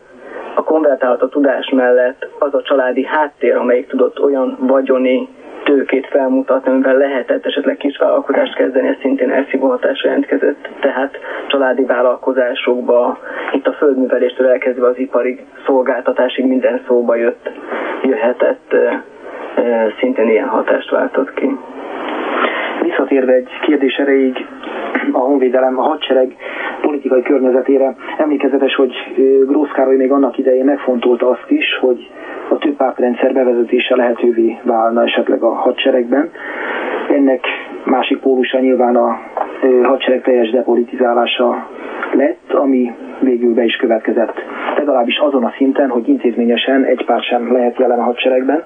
a 0.54 0.62
konvertálható 0.62 1.26
tudás 1.26 1.71
mellett 1.71 2.28
az 2.38 2.54
a 2.54 2.62
családi 2.62 3.04
háttér, 3.04 3.56
amelyik 3.56 3.87
tudott 3.87 4.23
olyan 4.23 4.56
vagyoni 4.61 5.28
tőkét 5.64 6.06
felmutatni, 6.06 6.71
amivel 6.71 6.97
lehetett 6.97 7.47
esetleg 7.47 7.76
kisvállalkozást 7.76 8.54
kezdeni, 8.54 8.88
ez 8.88 8.97
szintén 9.00 9.30
elszívó 9.30 9.68
hatásra 9.68 10.09
jelentkezett. 10.09 10.68
Tehát 10.80 11.18
családi 11.47 11.85
vállalkozásokba, 11.85 13.18
itt 13.52 13.66
a 13.66 13.73
földműveléstől 13.73 14.49
elkezdve 14.49 14.87
az 14.87 14.99
ipari 14.99 15.38
szolgáltatásig 15.66 16.44
minden 16.47 16.80
szóba 16.87 17.14
jött, 17.14 17.50
jöhetett, 18.02 18.75
szintén 20.00 20.28
ilyen 20.28 20.49
hatást 20.49 20.90
váltott 20.90 21.35
ki. 21.35 21.56
Visszatérve 22.83 23.33
egy 23.33 23.49
kérdés 23.61 23.97
erejéig 23.97 24.47
a 25.13 25.19
honvédelem, 25.19 25.79
a 25.79 25.83
hadsereg 25.83 26.37
politikai 26.83 27.23
környezetére, 27.23 27.97
emlékezetes, 28.19 28.75
hogy 28.75 28.93
Grósz 29.47 29.71
Károly 29.71 29.97
még 29.97 30.13
annak 30.13 30.39
idején 30.39 30.65
megfontolta 30.65 31.29
azt 31.29 31.51
is, 31.51 31.79
hogy 31.81 32.11
a 32.49 32.59
több 32.59 32.77
pártrendszer 32.77 33.33
bevezetése 33.33 33.97
lehetővé 33.97 34.59
válna 34.63 35.03
esetleg 35.03 35.43
a 35.43 35.55
hadseregben. 35.55 36.31
Ennek 37.09 37.45
másik 37.85 38.19
pólusa 38.19 38.59
nyilván 38.59 38.97
a 38.97 39.21
hadsereg 39.83 40.23
teljes 40.23 40.51
depolitizálása 40.51 41.69
lett, 42.13 42.53
ami 42.53 42.95
végül 43.21 43.55
be 43.55 43.65
is 43.65 43.77
következett. 43.77 44.35
Legalábbis 44.77 45.19
azon 45.19 45.45
a 45.45 45.53
szinten, 45.57 45.89
hogy 45.89 46.09
intézményesen 46.09 46.85
egy 46.85 47.05
párt 47.05 47.25
sem 47.25 47.53
lehet 47.53 47.79
jelen 47.79 47.99
a 47.99 48.03
hadseregben. 48.03 48.65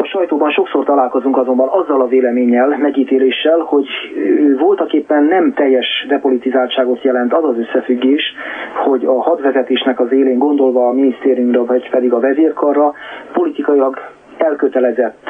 A 0.00 0.04
sajtóban 0.04 0.50
sokszor 0.50 0.84
találkozunk 0.84 1.36
azonban 1.36 1.68
azzal 1.68 2.00
a 2.00 2.06
véleménnyel, 2.06 2.76
megítéléssel, 2.78 3.58
hogy 3.58 3.86
voltak 4.58 4.92
éppen 4.92 5.22
nem 5.24 5.52
teljes 5.52 6.06
depolitizáltságot 6.08 7.02
jelent 7.02 7.32
az 7.32 7.44
az 7.44 7.58
összefüggés, 7.58 8.22
hogy 8.84 9.04
a 9.04 9.22
hadvezetésnek 9.22 10.00
az 10.00 10.12
élén 10.12 10.38
gondolva 10.38 10.88
a 10.88 10.92
minisztériumra 10.92 11.64
vagy 11.64 11.90
pedig 11.90 12.12
a 12.12 12.20
vezérkarra 12.20 12.92
politikailag 13.32 13.98
elkötelezett 14.38 15.26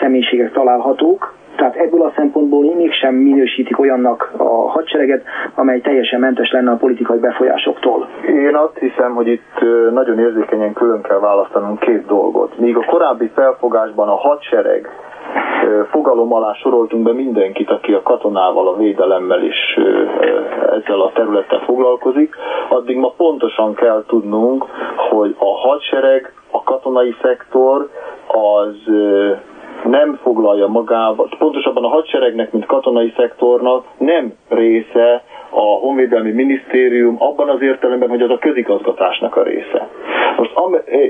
személyiségek 0.00 0.52
találhatók, 0.52 1.34
tehát 1.56 1.76
ebből 1.76 2.02
a 2.02 2.12
szempontból 2.16 2.74
mégsem 2.74 3.14
minősítik 3.14 3.78
olyannak 3.78 4.32
a 4.36 4.70
hadsereget, 4.70 5.24
amely 5.54 5.80
teljesen 5.80 6.20
mentes 6.20 6.50
lenne 6.50 6.70
a 6.70 6.76
politikai 6.76 7.18
befolyásoktól. 7.18 8.08
Én 8.28 8.54
azt 8.54 8.78
hiszem, 8.78 9.14
hogy 9.14 9.26
itt 9.26 9.60
nagyon 9.92 10.18
érzékenyen 10.18 10.72
külön 10.72 11.02
kell 11.02 11.18
választanunk 11.18 11.78
két 11.78 12.06
dolgot. 12.06 12.58
Míg 12.58 12.76
a 12.76 12.84
korábbi 12.84 13.30
felfogásban 13.34 14.08
a 14.08 14.16
hadsereg 14.16 14.88
fogalom 15.90 16.32
alá 16.32 16.52
soroltunk 16.52 17.02
be 17.02 17.12
mindenkit, 17.12 17.70
aki 17.70 17.92
a 17.92 18.02
katonával, 18.02 18.68
a 18.68 18.76
védelemmel 18.76 19.42
is 19.42 19.78
ezzel 20.70 21.00
a 21.00 21.12
területtel 21.14 21.58
foglalkozik, 21.58 22.34
addig 22.68 22.96
ma 22.96 23.10
pontosan 23.16 23.74
kell 23.74 24.04
tudnunk, 24.06 24.64
hogy 25.10 25.36
a 25.38 25.68
hadsereg, 25.68 26.32
a 26.50 26.62
katonai 26.62 27.14
szektor 27.22 27.88
az 28.26 28.94
nem 29.86 30.18
foglalja 30.22 30.66
magába, 30.66 31.28
pontosabban 31.38 31.84
a 31.84 31.88
hadseregnek, 31.88 32.52
mint 32.52 32.66
katonai 32.66 33.12
szektornak 33.16 33.84
nem 33.98 34.32
része 34.48 35.22
a 35.50 35.60
Honvédelmi 35.60 36.30
Minisztérium 36.30 37.16
abban 37.18 37.48
az 37.48 37.62
értelemben, 37.62 38.08
hogy 38.08 38.22
az 38.22 38.30
a 38.30 38.38
közigazgatásnak 38.38 39.36
a 39.36 39.42
része. 39.42 39.88
Most, 40.36 40.52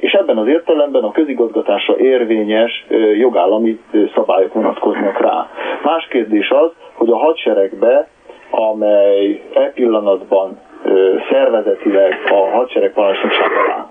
és 0.00 0.12
ebben 0.12 0.38
az 0.38 0.46
értelemben 0.46 1.02
a 1.02 1.10
közigazgatásra 1.10 1.98
érvényes 1.98 2.86
jogállami 3.18 3.80
szabályok 4.14 4.52
vonatkoznak 4.52 5.20
rá. 5.20 5.48
Más 5.82 6.06
kérdés 6.06 6.50
az, 6.50 6.70
hogy 6.94 7.10
a 7.10 7.16
hadseregbe, 7.16 8.08
amely 8.50 9.42
e 9.54 9.70
pillanatban 9.74 10.58
szervezetileg 11.30 12.12
a 12.30 12.56
hadsereg 12.56 12.92
parancsnokság 12.92 13.50
alá 13.64 13.90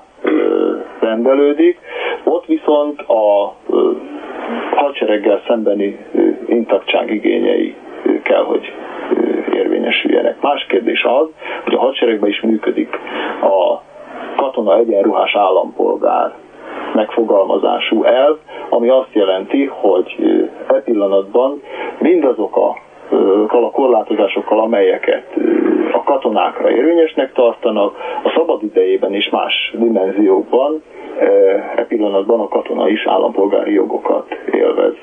rendelődik, 1.00 1.80
ott 2.24 2.46
viszont 2.46 3.02
a 3.02 3.54
hadsereggel 5.06 5.42
szembeni 5.48 5.98
intaktság 6.48 7.12
igényei 7.12 7.76
kell, 8.24 8.44
hogy 8.44 8.74
érvényesüljenek. 9.54 10.42
Más 10.42 10.66
kérdés 10.66 11.04
az, 11.04 11.28
hogy 11.64 11.74
a 11.74 11.80
hadseregben 11.80 12.30
is 12.30 12.42
működik 12.42 13.00
a 13.42 13.82
katona 14.36 14.78
egyenruhás 14.78 15.36
állampolgár 15.36 16.34
megfogalmazású 16.94 18.04
elv, 18.04 18.38
ami 18.70 18.90
azt 18.90 19.14
jelenti, 19.14 19.66
hogy 19.66 20.16
e 20.68 20.74
pillanatban 20.74 21.62
mindazok 22.00 22.56
a 22.58 22.84
a 23.50 23.72
korlátozásokkal, 23.72 24.60
amelyeket 24.60 25.26
a 25.92 26.04
katonákra 26.04 26.70
érvényesnek 26.72 27.34
tartanak, 27.34 27.96
a 28.24 28.34
szabad 28.36 28.64
idejében 28.64 29.14
és 29.14 29.30
más 29.30 29.74
dimenziókban 29.78 30.82
e 31.76 31.86
pillanatban 31.88 32.40
a 32.40 32.48
katona 32.48 32.90
is 32.90 33.06
állampolgári 33.06 33.74
jogokat 33.74 34.38
élvez 34.52 34.94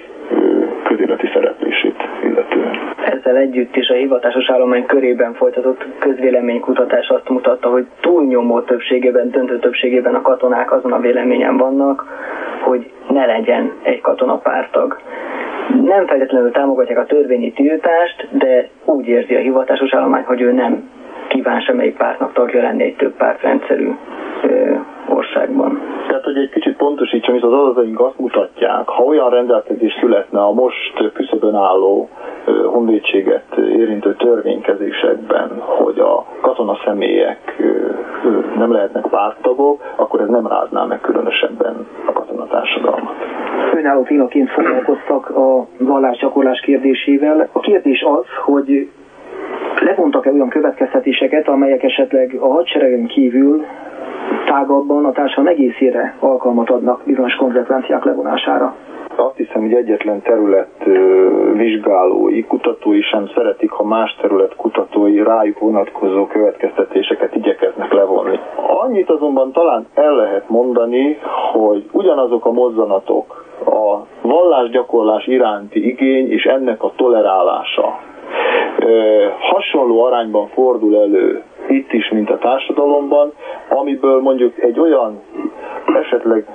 közéleti 0.85 1.31
szereplését 1.33 1.96
illetően. 2.25 2.79
Ezzel 3.05 3.37
együtt 3.37 3.77
is 3.77 3.88
a 3.88 3.94
hivatásos 3.94 4.51
állomány 4.51 4.87
körében 4.87 5.35
folytatott 5.35 5.85
közvéleménykutatás 5.98 7.09
azt 7.09 7.29
mutatta, 7.29 7.70
hogy 7.70 7.87
túlnyomó 8.01 8.61
többségében, 8.61 9.31
döntő 9.31 9.59
többségében 9.59 10.14
a 10.14 10.22
katonák 10.22 10.72
azon 10.72 10.92
a 10.92 11.01
véleményen 11.01 11.57
vannak, 11.57 12.07
hogy 12.61 12.90
ne 13.09 13.27
legyen 13.27 13.72
egy 13.83 14.01
katonapártag 14.01 14.98
nem 15.85 16.07
feltétlenül 16.07 16.51
támogatják 16.51 16.98
a 16.98 17.07
törvényi 17.07 17.53
tiltást, 17.53 18.29
de 18.31 18.68
úgy 18.85 19.07
érzi 19.07 19.35
a 19.35 19.38
hivatásos 19.38 19.94
állomány, 19.94 20.22
hogy 20.22 20.40
ő 20.40 20.53
nem 20.53 20.90
kíván 21.29 21.61
semmelyik 21.61 21.96
pártnak 21.96 22.33
tagja 22.33 22.62
lenni 22.62 22.83
egy 22.83 22.96
több 22.96 23.16
pártrendszerű 23.16 23.90
országban. 25.09 25.81
Tehát, 26.07 26.25
hogy 26.25 26.37
egy 26.37 26.51
kicsit 26.51 26.72
pontosítsam, 26.85 27.35
hogy 27.35 27.53
az 27.53 27.59
adataink 27.59 28.01
azt 28.01 28.18
mutatják, 28.18 28.88
ha 28.88 29.03
olyan 29.03 29.31
rendelkezés 29.31 29.92
születne 30.01 30.40
a 30.40 30.53
most 30.53 31.12
küszöbön 31.14 31.55
álló 31.55 32.09
honvédséget 32.66 33.57
érintő 33.57 34.14
törvénykezésekben, 34.14 35.49
hogy 35.61 35.99
a 35.99 36.25
katona 36.40 36.79
személyek 36.85 37.62
nem 38.57 38.73
lehetnek 38.73 39.07
párttagok, 39.07 39.81
akkor 39.97 40.21
ez 40.21 40.29
nem 40.29 40.47
rázná 40.47 40.85
meg 40.85 41.01
különösebben 41.01 41.87
a 42.07 42.12
katonatársadalmat. 42.12 43.14
Önálló 43.75 44.03
filaként 44.05 44.51
foglalkoztak 44.51 45.31
a 45.31 45.66
vallásgyakorlás 45.79 46.61
kérdésével. 46.61 47.49
A 47.53 47.61
kérdés 47.61 48.03
az, 48.03 48.25
hogy 48.45 48.88
levontak-e 49.81 50.31
olyan 50.33 50.49
következtetéseket, 50.49 51.49
amelyek 51.49 51.83
esetleg 51.83 52.37
a 52.40 52.47
hadseregen 52.47 53.07
kívül 53.07 53.64
tágabban 54.46 55.04
a 55.04 55.12
társadalom 55.12 55.50
egészére 55.50 56.16
alkalmat 56.18 56.70
adnak 56.70 57.00
bizonyos 57.04 57.35
konzekvenciák 57.35 58.04
levonására. 58.04 58.74
Azt 59.16 59.37
hiszem, 59.37 59.61
hogy 59.61 59.72
egyetlen 59.72 60.22
terület 60.22 60.85
vizsgálói, 61.52 62.44
kutatói 62.44 63.00
sem 63.00 63.28
szeretik, 63.35 63.70
ha 63.70 63.85
más 63.85 64.16
terület 64.20 64.56
kutatói 64.56 65.22
rájuk 65.22 65.58
vonatkozó 65.58 66.26
következtetéseket 66.26 67.35
igyekeznek 67.35 67.92
levonni. 67.92 68.38
Annyit 68.66 69.11
azonban 69.11 69.52
talán 69.52 69.87
el 69.94 70.14
lehet 70.14 70.48
mondani, 70.48 71.18
hogy 71.52 71.88
ugyanazok 71.92 72.46
a 72.46 72.52
mozzanatok, 72.52 73.44
a 73.66 74.06
vallásgyakorlás 74.20 75.26
iránti 75.26 75.88
igény 75.88 76.30
és 76.30 76.44
ennek 76.44 76.82
a 76.82 76.92
tolerálása. 76.96 77.98
Hasonló 79.38 80.04
arányban 80.04 80.46
fordul 80.46 80.96
elő 80.96 81.42
itt 81.68 81.92
is, 81.92 82.11
mint 82.11 82.30
a 82.30 82.38
társadalomban, 82.38 83.32
amiből 83.72 84.20
mondjuk 84.20 84.62
egy 84.62 84.80
olyan 84.80 85.20
esetleg 86.00 86.46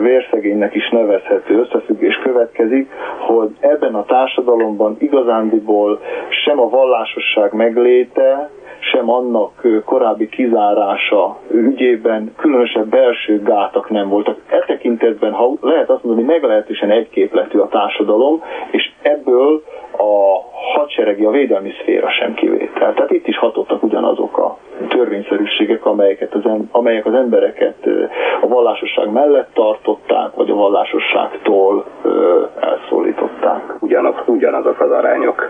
vérszegénynek 0.00 0.74
is 0.74 0.88
nevezhető 0.90 1.58
összefüggés 1.58 2.18
következik, 2.22 2.90
hogy 3.18 3.48
ebben 3.60 3.94
a 3.94 4.04
társadalomban 4.04 4.96
igazándiból 4.98 6.00
sem 6.44 6.60
a 6.60 6.68
vallásosság 6.68 7.52
megléte, 7.52 8.50
sem 8.78 9.10
annak 9.10 9.66
korábbi 9.84 10.28
kizárása 10.28 11.38
ügyében 11.50 12.32
különösebb 12.36 12.88
belső 12.88 13.42
gátak 13.42 13.90
nem 13.90 14.08
voltak. 14.08 14.38
E 14.48 14.64
tekintetben, 14.66 15.32
ha 15.32 15.52
lehet 15.60 15.90
azt 15.90 16.04
mondani, 16.04 16.26
meglehetősen 16.26 16.90
egyképletű 16.90 17.58
a 17.58 17.68
társadalom, 17.68 18.42
és 18.70 18.92
ebből 19.02 19.62
a 19.96 20.40
hadseregi, 20.74 21.24
a 21.24 21.30
védelmi 21.30 21.72
szféra 21.80 22.10
sem 22.10 22.34
kivétel. 22.34 22.94
Tehát 22.94 23.10
itt 23.10 23.26
is 23.26 23.38
hatottak 23.38 23.82
ugyanazok 23.82 24.38
a 24.38 24.58
törvényszerűségek, 24.88 25.84
amelyeket 25.84 26.34
az, 26.34 26.42
amelyek 26.70 27.06
az 27.06 27.14
embereket 27.14 27.88
a 28.40 28.46
vallásosság 28.46 29.10
mellett 29.10 29.48
tartották, 29.54 30.34
vagy 30.34 30.50
a 30.50 30.54
vallásosságtól 30.54 31.84
elszólították. 32.60 33.74
Ugyanaz, 33.78 34.14
ugyanazok 34.26 34.80
az 34.80 34.90
arányok. 34.90 35.48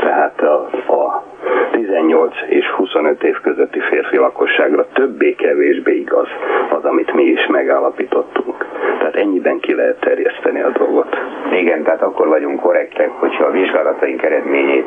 Tehát 0.00 0.40
a, 0.40 0.68
a 0.92 1.22
18 1.70 2.34
és 2.48 2.66
25 2.66 3.22
év 3.22 3.40
közötti 3.40 3.80
férfi 3.80 4.16
lakosságra 4.16 4.86
többé-kevésbé 4.92 5.96
igaz 5.96 6.28
az, 6.70 6.84
amit 6.84 7.12
mi 7.14 7.22
is 7.22 7.46
megállapítottunk. 7.46 8.66
Tehát 8.98 9.16
ennyiben 9.16 9.58
ki 9.60 9.74
lehet 9.74 10.00
terjeszteni 10.00 10.60
a 10.60 10.70
dolgot. 10.70 11.16
Igen, 11.52 11.82
tehát 11.82 12.02
akkor 12.02 12.28
vagyunk 12.28 12.60
korrektek, 12.60 13.10
hogyha 13.10 13.44
a 13.44 13.50
vizsgálataink 13.50 14.22
eredményét 14.22 14.86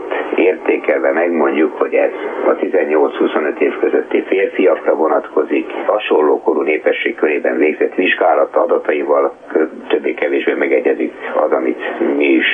mérsékelve 0.90 1.12
megmondjuk, 1.12 1.78
hogy 1.78 1.94
ez 1.94 2.12
a 2.48 2.56
18-25 2.56 3.60
év 3.60 3.80
közötti 3.80 4.22
férfiakra 4.22 4.96
vonatkozik, 4.96 5.72
hasonló 5.86 6.42
korú 6.42 6.62
népesség 6.62 7.16
körében 7.16 7.58
végzett 7.58 7.96
vizsgálata 7.96 8.62
adataival 8.62 9.34
többé-kevésbé 9.88 10.54
megegyezik 10.54 11.14
az, 11.36 11.52
amit 11.52 12.16
mi 12.16 12.26
is 12.26 12.48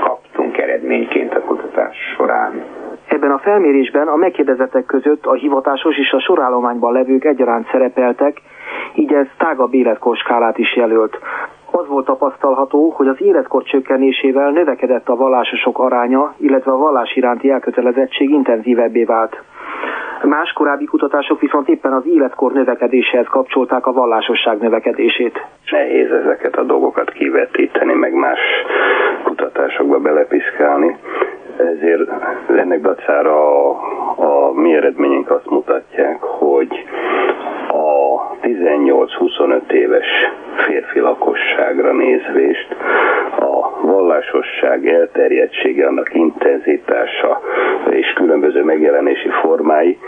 kaptunk 0.00 0.58
eredményként 0.58 1.34
a 1.34 1.40
kutatás 1.40 1.96
során. 2.16 2.64
Ebben 3.08 3.30
a 3.96 3.98
felmérésben 3.98 4.08
a 4.08 4.16
megkérdezettek 4.16 4.86
között 4.86 5.26
a 5.26 5.34
hivatásos 5.34 5.98
és 5.98 6.10
a 6.10 6.20
sorállományban 6.20 6.92
levők 6.92 7.24
egyaránt 7.24 7.68
szerepeltek, 7.70 8.42
így 8.94 9.12
ez 9.12 9.26
tágabb 9.38 9.74
életkorskálát 9.74 10.58
is 10.58 10.76
jelölt. 10.76 11.18
Az 11.70 11.86
volt 11.88 12.06
tapasztalható, 12.06 12.90
hogy 12.90 13.08
az 13.08 13.22
életkor 13.22 13.62
csökkenésével 13.62 14.50
növekedett 14.50 15.08
a 15.08 15.16
vallásosok 15.16 15.78
aránya, 15.78 16.34
illetve 16.36 16.72
a 16.72 16.76
vallás 16.76 17.16
iránti 17.16 17.50
elkötelezettség 17.50 18.30
intenzívebbé 18.30 19.04
vált. 19.04 19.42
Más 20.22 20.52
korábbi 20.52 20.84
kutatások 20.84 21.40
viszont 21.40 21.68
éppen 21.68 21.92
az 21.92 22.06
életkor 22.06 22.52
növekedéséhez 22.52 23.26
kapcsolták 23.26 23.86
a 23.86 23.92
vallásosság 23.92 24.58
növekedését. 24.58 25.46
Nehéz 25.70 26.10
ezeket 26.10 26.56
a 26.56 26.62
dolgokat 26.62 27.10
kivetíteni, 27.10 27.94
meg 27.94 28.14
más 28.14 28.38
kutatásokba 29.24 29.98
belepiszkálni 29.98 30.96
ezért 31.60 32.10
ennek 32.56 32.80
dacára 32.80 33.68
a, 33.68 33.76
a 34.16 34.52
mi 34.52 34.74
eredményünk 34.74 35.30
azt 35.30 35.50
mutatják, 35.50 36.22
hogy 36.22 36.84
a 37.68 38.30
18-25 38.42 39.70
éves 39.70 40.06
férfi 40.66 41.00
lakosságra 41.00 41.92
nézvést 41.92 42.76
a 43.38 43.86
vallásosság 43.86 44.86
elterjedtsége, 44.88 45.86
annak 45.86 46.14
intenzitása 46.14 47.40
és 47.90 48.12
különböző 48.12 48.64
megjelenési 48.64 49.28
formái 49.28 49.98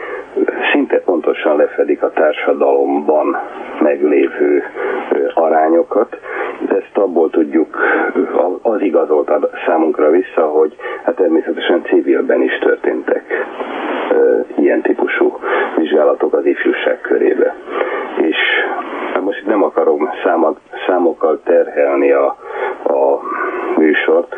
szinte 0.73 1.01
pontosan 1.01 1.57
lefedik 1.57 2.03
a 2.03 2.11
társadalomban 2.11 3.37
meglévő 3.81 4.63
arányokat. 5.35 6.17
Ezt 6.69 6.97
abból 6.97 7.31
tudjuk, 7.31 7.77
az 8.63 8.81
igazolt 8.81 9.31
számunkra 9.67 10.11
vissza, 10.11 10.47
hogy 10.47 10.77
hát 11.05 11.15
természetesen 11.15 11.83
civilben 11.85 12.43
is 12.43 12.59
történtek 12.59 13.47
ilyen 14.57 14.83
típusú 14.83 15.39
vizsgálatok 15.77 16.33
az 16.33 16.47
ifjúság 16.47 17.01
körébe. 17.01 17.55
És 18.21 18.37
hát 19.13 19.23
most 19.23 19.47
nem 19.47 19.63
akarom 19.63 20.11
számok, 20.25 20.59
számokkal 20.87 21.41
terhelni 21.45 22.11
a, 22.13 22.27
a 22.85 23.21
műsort. 23.77 24.35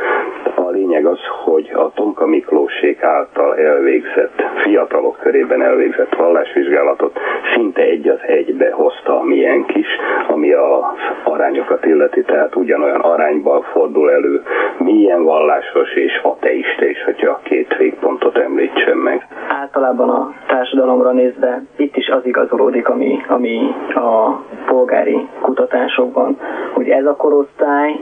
A 0.55 0.71
lényeg 0.71 1.07
az, 1.07 1.19
hogy 1.45 1.71
a 1.75 1.93
Tomka 1.95 2.27
Miklósék 2.27 3.03
által 3.03 3.57
elvégzett, 3.57 4.43
fiatalok 4.63 5.19
körében 5.23 5.63
elvégzett 5.63 6.15
vallásvizsgálatot 6.15 7.19
szinte 7.55 7.83
egy 7.83 8.09
az 8.09 8.19
egybe 8.27 8.71
hozta 8.71 8.90
a 8.90 8.90
miénk 9.31 9.75
is, 9.75 9.87
ami 10.29 10.53
az 10.53 10.83
arányokat 11.25 11.85
illeti, 11.85 12.23
tehát 12.23 12.57
ugyanolyan 12.57 13.01
arányban 13.01 13.63
fordul 13.63 14.11
elő 14.11 14.43
milyen 14.79 15.25
vallásos 15.25 15.95
és 15.95 16.21
ateista 16.23 16.85
is, 16.85 17.05
hogyha 17.05 17.31
a 17.31 17.41
két 17.43 17.77
végpontot 17.77 18.37
említsem 18.39 18.99
meg. 18.99 19.27
Általában 19.49 20.09
a 20.09 20.33
társadalomra 20.47 21.13
nézve 21.13 21.63
itt 21.77 21.97
is 21.97 22.09
az 22.09 22.27
igazolódik, 22.27 22.89
ami, 22.89 23.19
ami 23.29 23.75
a 23.95 24.43
polgári 24.67 25.29
kutatásokban, 25.41 26.39
hogy 26.73 26.89
ez 26.89 27.05
a 27.07 27.17
korosztály 27.17 28.01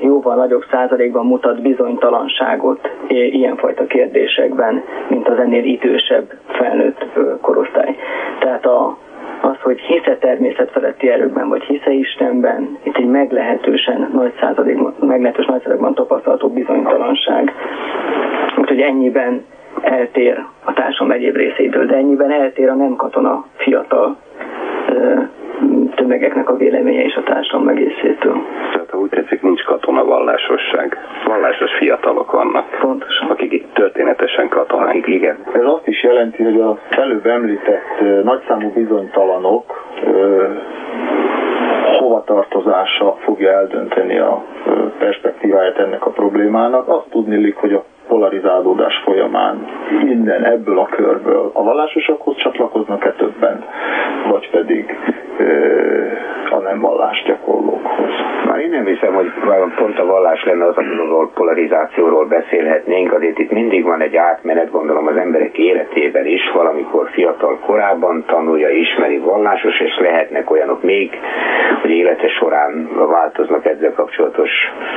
jóval 0.00 0.34
nagyobb 0.34 0.64
százalékban 0.70 1.26
mutat 1.26 1.62
bizonytalanságot 1.62 2.90
ilyenfajta 3.08 3.86
kérdésekben, 3.86 4.82
mint 5.08 5.28
az 5.28 5.38
ennél 5.38 5.64
idősebb 5.64 6.32
felnőtt 6.46 7.06
korosztály. 7.40 7.96
Tehát 8.38 8.66
a, 8.66 8.96
az, 9.44 9.56
hogy 9.60 9.80
hisze 9.80 10.16
természetfeletti 10.16 11.10
erőkben, 11.10 11.48
vagy 11.48 11.62
hisze 11.62 11.90
Istenben, 11.90 12.78
itt 12.82 12.96
egy 12.96 13.06
meglehetősen 13.06 14.10
nagy 14.12 14.32
százalékban, 14.40 14.94
meglehetős 15.00 15.46
nagy 15.46 15.60
százalékban 15.60 15.94
tapasztalható 15.94 16.48
bizonytalanság. 16.48 17.52
Úgyhogy 18.56 18.80
ennyiben 18.80 19.44
eltér 19.80 20.44
a 20.64 20.72
társadalom 20.72 21.12
egyéb 21.12 21.36
részétől, 21.36 21.86
de 21.86 21.94
ennyiben 21.94 22.30
eltér 22.30 22.68
a 22.68 22.74
nem 22.74 22.96
katona 22.96 23.44
fiatal 23.56 24.16
tömegeknek 25.94 26.48
a 26.48 26.56
véleménye 26.56 27.02
és 27.02 27.14
a 27.14 27.22
társadalom 27.22 27.68
egészétől. 27.68 28.36
Tehát 28.72 28.90
ha 28.90 28.98
úgy 28.98 29.08
tetszik, 29.08 29.42
nincs 29.42 29.62
katona 29.62 30.04
vallásosság. 30.04 30.98
Vallásos 31.26 31.70
fiatalok 31.78 32.32
vannak. 32.32 32.64
Pontosan. 32.80 33.30
Akik 33.30 33.72
történetesen 33.72 34.48
katonák, 34.48 35.06
igen. 35.06 35.36
Ez 35.52 35.64
azt 35.64 35.86
is 35.86 36.02
jelenti, 36.02 36.42
hogy 36.42 36.60
az 36.60 36.76
előbb 36.90 37.26
említett 37.26 38.22
nagyszámú 38.22 38.72
bizonytalanok 38.74 39.84
hovatartozása 41.98 43.16
fogja 43.24 43.50
eldönteni 43.50 44.18
a 44.18 44.44
perspektíváját 44.98 45.78
ennek 45.78 46.06
a 46.06 46.10
problémának. 46.10 46.88
Azt 46.88 47.10
tudni 47.10 47.54
hogy 47.56 47.72
a 47.72 47.84
polarizálódás 48.08 49.02
folyamán 49.04 49.66
minden 50.04 50.44
ebből 50.44 50.78
a 50.78 50.86
körből 50.86 51.50
a 51.52 51.62
vallásosokhoz 51.62 52.36
csatlakoznak-e 52.36 53.12
többen, 53.12 53.64
vagy 54.30 54.50
pedig 54.50 54.96
a 56.50 56.58
nem 56.58 56.84
gyakorlókhoz. 57.26 58.23
Én 58.64 58.70
nem 58.70 58.86
hiszem, 58.86 59.14
hogy 59.14 59.32
pont 59.76 59.98
a 59.98 60.06
vallás 60.06 60.44
lenne 60.44 60.64
az, 60.64 60.76
amiről 60.76 61.30
polarizációról 61.34 62.26
beszélhetnénk, 62.26 63.12
azért 63.12 63.38
itt 63.38 63.50
mindig 63.50 63.84
van 63.84 64.00
egy 64.00 64.16
átmenet, 64.16 64.70
gondolom 64.70 65.06
az 65.06 65.16
emberek 65.16 65.58
életében 65.58 66.26
is, 66.26 66.50
valamikor 66.54 67.08
fiatal 67.10 67.58
korában 67.58 68.24
tanulja, 68.26 68.68
ismeri 68.68 69.18
vallásos, 69.18 69.80
és 69.80 69.98
lehetnek 69.98 70.50
olyanok 70.50 70.82
még, 70.82 71.10
hogy 71.80 71.90
élete 71.90 72.28
során 72.28 72.88
változnak 73.10 73.64
ezzel 73.64 73.92
kapcsolatos 73.92 74.50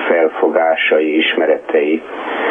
felfogásai, 0.07 1.17
ismeretei. 1.17 2.01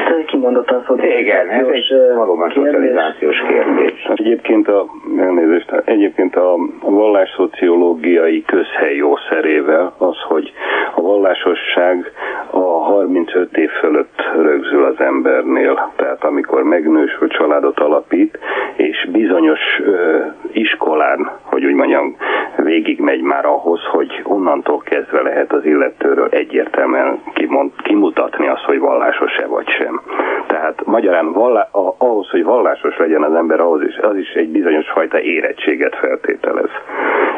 Ez 0.08 0.24
kimondottan 0.26 0.84
szociális. 0.86 1.20
Igen, 1.20 1.48
ez 1.48 1.66
egy 1.66 1.92
valóban 2.16 2.52
szocializációs 2.54 3.42
kérdés. 3.48 4.08
Egyébként 4.14 4.68
a, 4.68 4.86
elnézést, 5.18 5.72
egyébként 5.84 6.36
a 6.36 6.56
vallásszociológiai 6.80 8.42
közhely 8.46 8.94
jószerével 8.94 9.92
az, 9.98 10.16
hogy 10.28 10.52
a 10.94 11.00
vallásosság 11.06 12.12
a 12.50 12.58
35 12.58 13.56
év 13.56 13.70
fölött 13.70 14.22
rögzül 14.42 14.84
az 14.84 15.00
embernél. 15.00 15.92
Tehát 15.96 16.24
amikor 16.24 16.62
megnősül 16.62 17.28
családot 17.28 17.78
alapít, 17.78 18.38
és 18.76 19.08
bizonyos 19.12 19.60
ö, 19.84 20.18
iskolán, 20.52 21.30
hogy 21.42 21.64
úgy 21.64 21.74
mondjam, 21.74 22.16
végig 22.56 23.00
megy 23.00 23.20
már 23.20 23.44
ahhoz, 23.44 23.80
hogy 23.90 24.20
onnantól 24.24 24.78
kezdve 24.78 25.22
lehet 25.22 25.52
az 25.52 25.64
illetőről 25.64 26.28
egyértelműen 26.30 27.22
kimond, 27.34 27.70
kimutatni 27.82 28.48
azt, 28.48 28.64
hogy 28.64 28.78
vallásos-e 28.78 29.46
vagy 29.46 29.68
sem. 29.68 30.00
Tehát 30.46 30.84
magyarán 30.84 31.32
vallá, 31.32 31.68
ahhoz, 31.98 32.30
hogy 32.30 32.44
vallásos 32.44 32.96
legyen 32.98 33.22
az 33.22 33.34
ember, 33.34 33.60
ahhoz 33.60 33.82
is, 33.82 33.98
az 33.98 34.16
is 34.16 34.32
egy 34.32 34.48
bizonyos 34.48 34.90
fajta 34.90 35.20
érettséget 35.20 35.96
feltételez, 35.96 36.70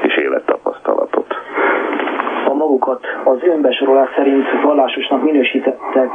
és 0.02 0.16
élettapasztalatot 0.16 0.76
a 0.77 0.77
magukat 2.68 3.04
az 3.24 3.38
önbesorolás 3.42 4.08
szerint 4.16 4.44
vallásosnak 4.62 5.22
minősítettek 5.22 6.10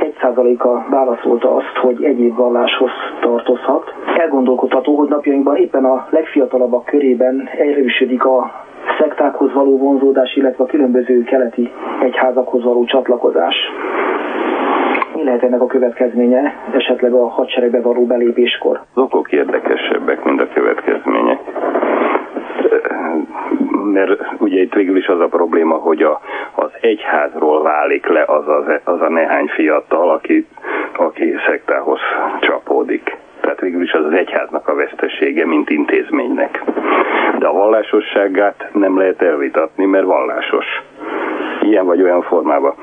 1%-a 0.00 0.90
válaszolta 0.90 1.54
azt, 1.54 1.76
hogy 1.80 2.04
egyéb 2.04 2.36
valláshoz 2.36 2.90
tartozhat. 3.20 3.94
Elgondolkodható, 4.16 4.96
hogy 4.96 5.08
napjainkban 5.08 5.56
éppen 5.56 5.84
a 5.84 6.06
legfiatalabbak 6.10 6.84
körében 6.84 7.48
erősödik 7.58 8.24
a 8.24 8.50
szektákhoz 8.98 9.52
való 9.52 9.78
vonzódás, 9.78 10.36
illetve 10.36 10.64
a 10.64 10.66
különböző 10.66 11.22
keleti 11.22 11.70
egyházakhoz 12.00 12.62
való 12.64 12.84
csatlakozás. 12.84 13.54
Mi 15.14 15.24
lehet 15.24 15.42
ennek 15.42 15.60
a 15.60 15.66
következménye, 15.66 16.54
esetleg 16.72 17.12
a 17.12 17.28
hadseregbe 17.28 17.80
való 17.80 18.06
belépéskor? 18.06 18.80
Az 18.94 19.02
okok 19.02 19.32
érdekesebbek, 19.32 20.24
mint 20.24 20.40
a 20.40 20.48
következmények 20.54 21.38
mert 23.84 24.20
ugye 24.38 24.60
itt 24.60 24.72
végül 24.72 24.96
is 24.96 25.06
az 25.06 25.20
a 25.20 25.26
probléma, 25.26 25.74
hogy 25.74 26.02
a, 26.02 26.20
az 26.54 26.70
egyházról 26.80 27.62
válik 27.62 28.06
le 28.06 28.24
az, 28.26 28.48
az, 28.48 28.64
az 28.84 29.00
a 29.00 29.08
nehány 29.08 29.46
fiatal, 29.46 30.10
aki, 30.10 30.46
aki 30.96 31.34
szektához 31.46 32.00
csapódik. 32.40 33.16
Tehát 33.40 33.60
végül 33.60 33.82
is 33.82 33.92
az 33.92 34.04
az 34.04 34.12
egyháznak 34.12 34.68
a 34.68 34.74
vesztesége, 34.74 35.46
mint 35.46 35.70
intézménynek. 35.70 36.64
De 37.38 37.46
a 37.46 37.52
vallásosságát 37.52 38.68
nem 38.72 38.98
lehet 38.98 39.22
elvitatni, 39.22 39.84
mert 39.84 40.04
vallásos. 40.04 40.66
Ilyen 41.60 41.86
vagy 41.86 42.02
olyan 42.02 42.22
formában. 42.22 42.74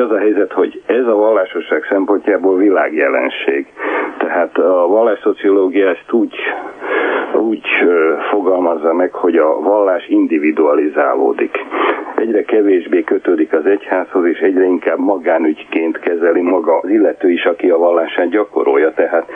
Az 0.00 0.10
a 0.10 0.18
helyzet, 0.18 0.52
hogy 0.52 0.82
ez 0.86 1.06
a 1.06 1.14
vallásosság 1.14 1.86
szempontjából 1.90 2.56
világjelenség. 2.56 3.66
Tehát 4.18 4.58
a 4.58 4.86
vallásszociológia 4.86 5.88
ezt 5.88 6.12
úgy 6.12 6.34
úgy 7.34 7.66
fogalmazza 8.30 8.94
meg, 8.94 9.12
hogy 9.12 9.36
a 9.36 9.60
vallás 9.60 10.08
individualizálódik. 10.08 11.58
egyre 12.16 12.42
kevésbé 12.42 13.02
kötődik 13.02 13.52
az 13.52 13.66
egyházhoz, 13.66 14.24
és 14.26 14.38
egyre 14.38 14.64
inkább 14.64 14.98
magánügyként 14.98 15.98
kezeli 15.98 16.40
maga 16.40 16.78
az 16.78 16.88
illető 16.88 17.30
is, 17.30 17.44
aki 17.44 17.70
a 17.70 17.78
vallását 17.78 18.28
gyakorolja. 18.28 18.92
Tehát 18.94 19.26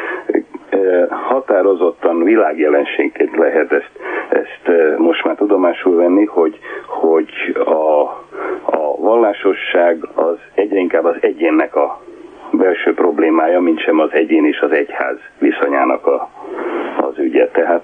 határozottan 1.11 2.22
világjelenségként 2.22 3.37
lehet 3.37 3.72
ezt, 3.72 3.90
ezt 4.29 4.98
most 4.98 5.24
már 5.24 5.35
tudomásul 5.35 5.96
venni, 5.96 6.24
hogy, 6.24 6.59
hogy 6.87 7.57
a 7.57 8.05
vallásosság 9.05 9.97
az 10.14 10.37
egyre 10.55 10.79
inkább 10.79 11.05
az 11.05 11.17
egyénnek 11.21 11.77
a 11.77 12.01
belső 12.51 12.95
problémája, 12.95 13.61
mint 13.61 13.81
sem 13.81 13.99
az 13.99 14.12
egyén 14.12 14.45
és 14.45 14.61
az 14.61 14.71
egyház 14.71 15.17
viszonyának 15.38 16.07
a, 16.07 16.29
az 17.01 17.19
ügye. 17.19 17.49
Tehát 17.49 17.83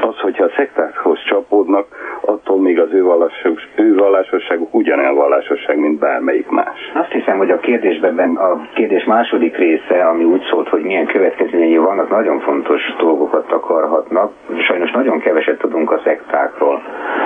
az, 0.00 0.18
hogyha 0.20 0.44
a 0.44 0.52
szektákhoz 0.56 1.18
csapódnak, 1.24 1.86
attól 2.20 2.60
még 2.60 2.78
az 2.80 2.92
ő, 2.92 3.02
vallásos, 3.02 3.68
ő 3.74 3.94
vallásosságuk 3.94 4.74
ugyanolyan 4.74 5.14
vallásosság, 5.14 5.78
mint 5.78 5.98
bármelyik 5.98 6.48
más. 6.48 6.78
Azt 6.94 7.10
hiszem, 7.12 7.36
hogy 7.38 7.50
a 7.50 7.58
kérdésben 7.58 8.36
a 8.36 8.66
kérdés 8.74 9.04
második 9.04 9.56
része, 9.56 10.06
ami 10.06 10.24
úgy 10.24 10.42
szólt, 10.50 10.68
hogy 10.68 10.82
milyen 10.82 11.06
következményei 11.06 11.76
vannak, 11.76 12.10
nagyon 12.10 12.40
fontos 12.40 12.80
dolgokat 12.98 13.52
akarhatnak. 13.52 14.32
Sajnos 14.66 14.90
nagyon 14.90 15.18
keveset 15.18 15.58
tudunk 15.58 15.90
a 15.90 16.00
szektákról. 16.04 16.82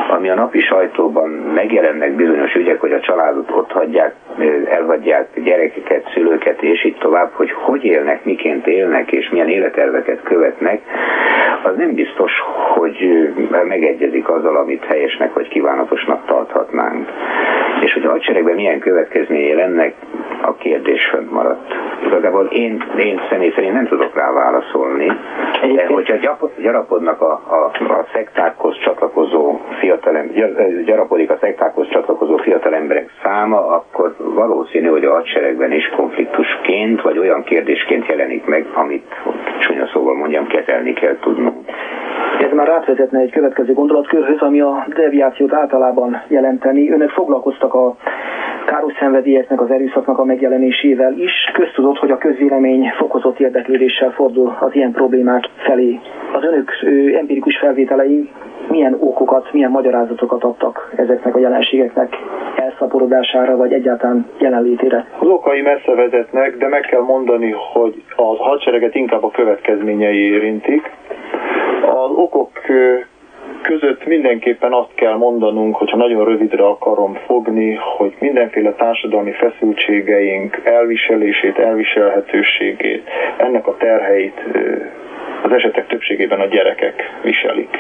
Ami 0.09 0.29
a 0.29 0.35
napi 0.35 0.61
sajtóban 0.61 1.29
megjelennek 1.31 2.15
bizonyos 2.15 2.55
ügyek, 2.55 2.81
hogy 2.81 2.93
a 2.93 3.01
családot 3.01 3.51
ott 3.51 3.71
hagyják, 3.71 4.15
elhagyják 4.65 5.29
gyerekeket, 5.43 6.11
szülőket, 6.15 6.63
és 6.63 6.85
így 6.85 6.97
tovább, 6.99 7.31
hogy 7.33 7.51
hogy 7.53 7.85
élnek, 7.85 8.25
miként 8.25 8.67
élnek, 8.67 9.13
és 9.13 9.29
milyen 9.31 9.49
életerveket 9.49 10.23
követnek, 10.23 10.81
az 11.63 11.77
nem 11.77 11.95
biztos, 11.95 12.33
hogy 12.75 13.29
megegyezik 13.69 14.29
azzal, 14.29 14.57
amit 14.57 14.85
helyesnek 14.85 15.35
vagy 15.35 15.49
kívánatosnak 15.49 16.27
tarthatnánk. 16.27 17.09
És 17.81 17.93
hogy 17.93 18.05
a 18.05 18.11
hadseregben 18.11 18.55
milyen 18.55 18.79
következményei 18.79 19.55
lennek, 19.55 19.95
a 20.43 20.55
kérdés 20.55 21.07
fönt 21.11 21.31
maradt. 21.31 21.75
Igazából 22.07 22.45
én, 22.45 22.85
én 22.99 23.21
személy 23.31 23.53
szerint 23.55 23.73
nem 23.73 23.87
tudok 23.87 24.15
rá 24.15 24.33
válaszolni, 24.33 25.18
de 25.75 25.87
hogyha 25.87 26.15
gyarapodnak 26.63 27.21
a, 27.21 27.33
a, 27.33 27.93
a 27.93 28.07
szektákhoz 28.13 28.79
csatlakozó 28.79 29.61
fiatalem, 29.81 30.31
gyarapodik 30.85 31.31
a 31.31 31.37
szektákhoz 31.41 31.89
csatlakozó 31.89 32.37
fiatalemberek 32.37 33.11
száma, 33.23 33.67
akkor 33.67 34.15
valószínű, 34.19 34.89
hogy 34.89 35.05
a 35.05 35.13
hadseregben 35.13 35.73
is 35.73 35.89
konfliktusként, 35.97 37.03
vagy 37.03 37.19
olyan 37.19 37.43
kérdésként 37.43 38.07
jelenik 38.07 38.45
meg, 38.45 38.67
amit 38.75 39.15
csúnya 39.59 39.87
szóval 39.93 40.15
mondjam, 40.15 40.47
kezelni 40.47 40.93
kell 40.93 41.17
tudnunk. 41.21 41.67
Ez 42.41 42.53
már 42.53 42.69
átvezetne 42.69 43.21
egy 43.21 43.31
következő 43.31 43.73
gondolatkörhöz, 43.73 44.41
ami 44.41 44.61
a 44.61 44.87
deviációt 44.97 45.53
általában 45.53 46.23
jelenteni. 46.29 46.91
Önök 46.91 47.11
foglalkoztak 47.11 47.75
a 47.75 47.97
káros 48.69 48.93
szenvedélyeknek, 48.99 49.61
az 49.61 49.71
erőszaknak 49.71 50.19
a 50.19 50.25
megjelenésével 50.25 51.13
is. 51.13 51.33
Köztudott, 51.53 51.99
hogy 51.99 52.11
a 52.11 52.19
közvélemény 52.19 52.93
fokozott 52.97 53.41
érdeklődéssel 53.41 54.11
fordul 54.11 54.57
az 54.61 54.75
ilyen 54.75 54.93
problémák 54.93 55.45
felé. 55.57 56.01
Az 56.33 56.45
önök 56.45 56.71
empirikus 57.19 57.59
felvételei 57.59 58.31
milyen 58.69 58.97
okokat, 59.01 59.53
milyen 59.53 59.71
magyarázatokat 59.71 60.45
adtak 60.45 60.93
ezeknek 60.97 61.35
a 61.35 61.39
jelenségeknek 61.39 62.17
elszaporodására, 62.57 63.57
vagy 63.57 63.73
egyáltalán 63.73 64.27
jelenlétére? 64.39 65.07
Az 65.19 65.29
okai 65.29 65.61
messze 65.61 65.95
vezetnek, 65.95 66.57
de 66.57 66.69
meg 66.69 66.81
kell 66.81 67.03
mondani, 67.03 67.55
hogy 67.73 68.03
a 68.17 68.37
hadsereget 68.37 68.95
inkább 68.95 69.25
a 69.25 69.31
következményei 69.31 70.19
érintik. 70.19 70.91
Az 71.83 72.11
okok 72.15 72.51
között 73.63 74.07
mindenképpen 74.07 74.73
azt 74.73 74.95
kell 74.95 75.15
mondanunk, 75.17 75.77
hogyha 75.77 75.97
nagyon 75.97 76.25
rövidre 76.25 76.65
akarom 76.67 77.15
fogni, 77.27 77.75
hogy 77.75 78.15
mindenféle 78.19 78.73
társadalmi 78.73 79.33
feszültségeink 79.33 80.61
elviselését, 80.65 81.59
elviselhetőségét, 81.59 83.09
ennek 83.37 83.67
a 83.67 83.77
terheit 83.77 84.43
az 85.43 85.53
esetek 85.53 85.87
többségében 85.87 86.41
a 86.41 86.47
gyerekek 86.47 87.19
viselik. 87.23 87.79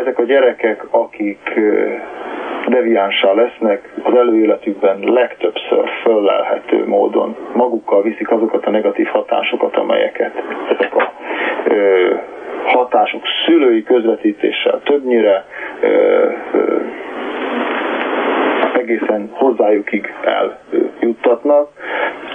Ezek 0.00 0.18
a 0.18 0.24
gyerekek, 0.24 0.86
akik 0.90 1.60
deviánssá 2.66 3.32
lesznek, 3.32 3.92
az 4.02 4.14
előéletükben 4.14 4.98
legtöbbször 5.00 5.88
föllelhető 6.02 6.86
módon 6.86 7.36
magukkal 7.52 8.02
viszik 8.02 8.30
azokat 8.30 8.66
a 8.66 8.70
negatív 8.70 9.06
hatásokat, 9.06 9.76
amelyeket 9.76 10.32
ezek 10.70 10.94
a 10.96 11.12
hatások 12.64 13.22
szülői 13.46 13.82
közvetítéssel 13.82 14.80
többnyire 14.84 15.44
ö, 15.80 15.86
ö, 16.52 16.80
egészen 18.78 19.28
hozzájukig 19.32 20.14
eljuttatnak. 20.22 21.68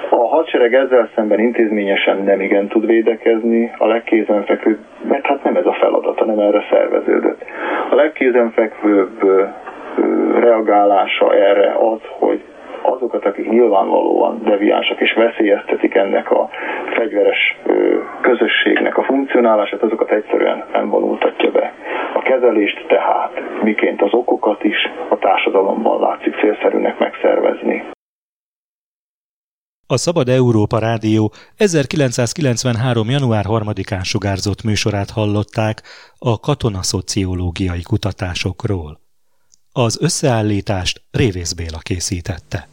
A 0.10 0.28
hadsereg 0.28 0.74
ezzel 0.74 1.10
szemben 1.16 1.40
intézményesen 1.40 2.24
nem 2.24 2.42
igen 2.42 2.68
tud 2.68 2.86
védekezni, 2.86 3.72
a 3.78 3.88
legkézenfekvőbb, 3.88 4.80
mert 5.08 5.26
hát 5.26 5.44
nem 5.44 5.56
ez 5.56 5.66
a 5.66 5.74
feladata, 5.74 6.26
nem 6.26 6.40
erre 6.40 6.66
szerveződött. 6.70 7.46
A 7.90 7.96
legkézenfekvőbb 7.96 9.24
reagálása 10.40 11.36
erre 11.36 11.76
az, 11.80 12.00
hogy 12.20 12.44
azokat, 12.86 13.26
akik 13.26 13.50
nyilvánvalóan 13.50 14.42
deviánsak 14.44 15.00
és 15.00 15.14
veszélyeztetik 15.14 15.96
ennek 15.96 16.32
a 16.32 16.50
fegyveres 16.96 17.58
közösségnek 18.22 18.98
a 18.98 19.04
funkcionálását, 19.04 19.82
azokat 19.82 20.12
egyszerűen 20.12 20.64
nem 20.74 20.90
vonultatja 20.90 21.52
be. 21.52 21.74
A 22.14 22.22
kezelést 22.22 22.86
tehát, 22.88 23.42
miként 23.64 24.02
az 24.02 24.14
okokat 24.14 24.64
is 24.64 24.78
a 25.10 25.18
társadalomban 25.18 26.00
látszik 26.00 26.36
célszerűnek 26.36 27.00
megszervezni. 27.00 27.84
A 29.88 29.98
Szabad 29.98 30.30
Európa 30.30 30.80
Rádió 30.80 31.32
1993. 31.58 33.10
január 33.10 33.46
3-án 33.48 34.04
sugárzott 34.04 34.64
műsorát 34.64 35.10
hallották 35.10 35.82
a 36.18 36.40
katonaszociológiai 36.40 37.82
kutatásokról. 37.82 39.00
Az 39.72 40.02
összeállítást 40.02 41.02
Révész 41.12 41.54
Béla 41.54 41.78
készítette. 41.82 42.73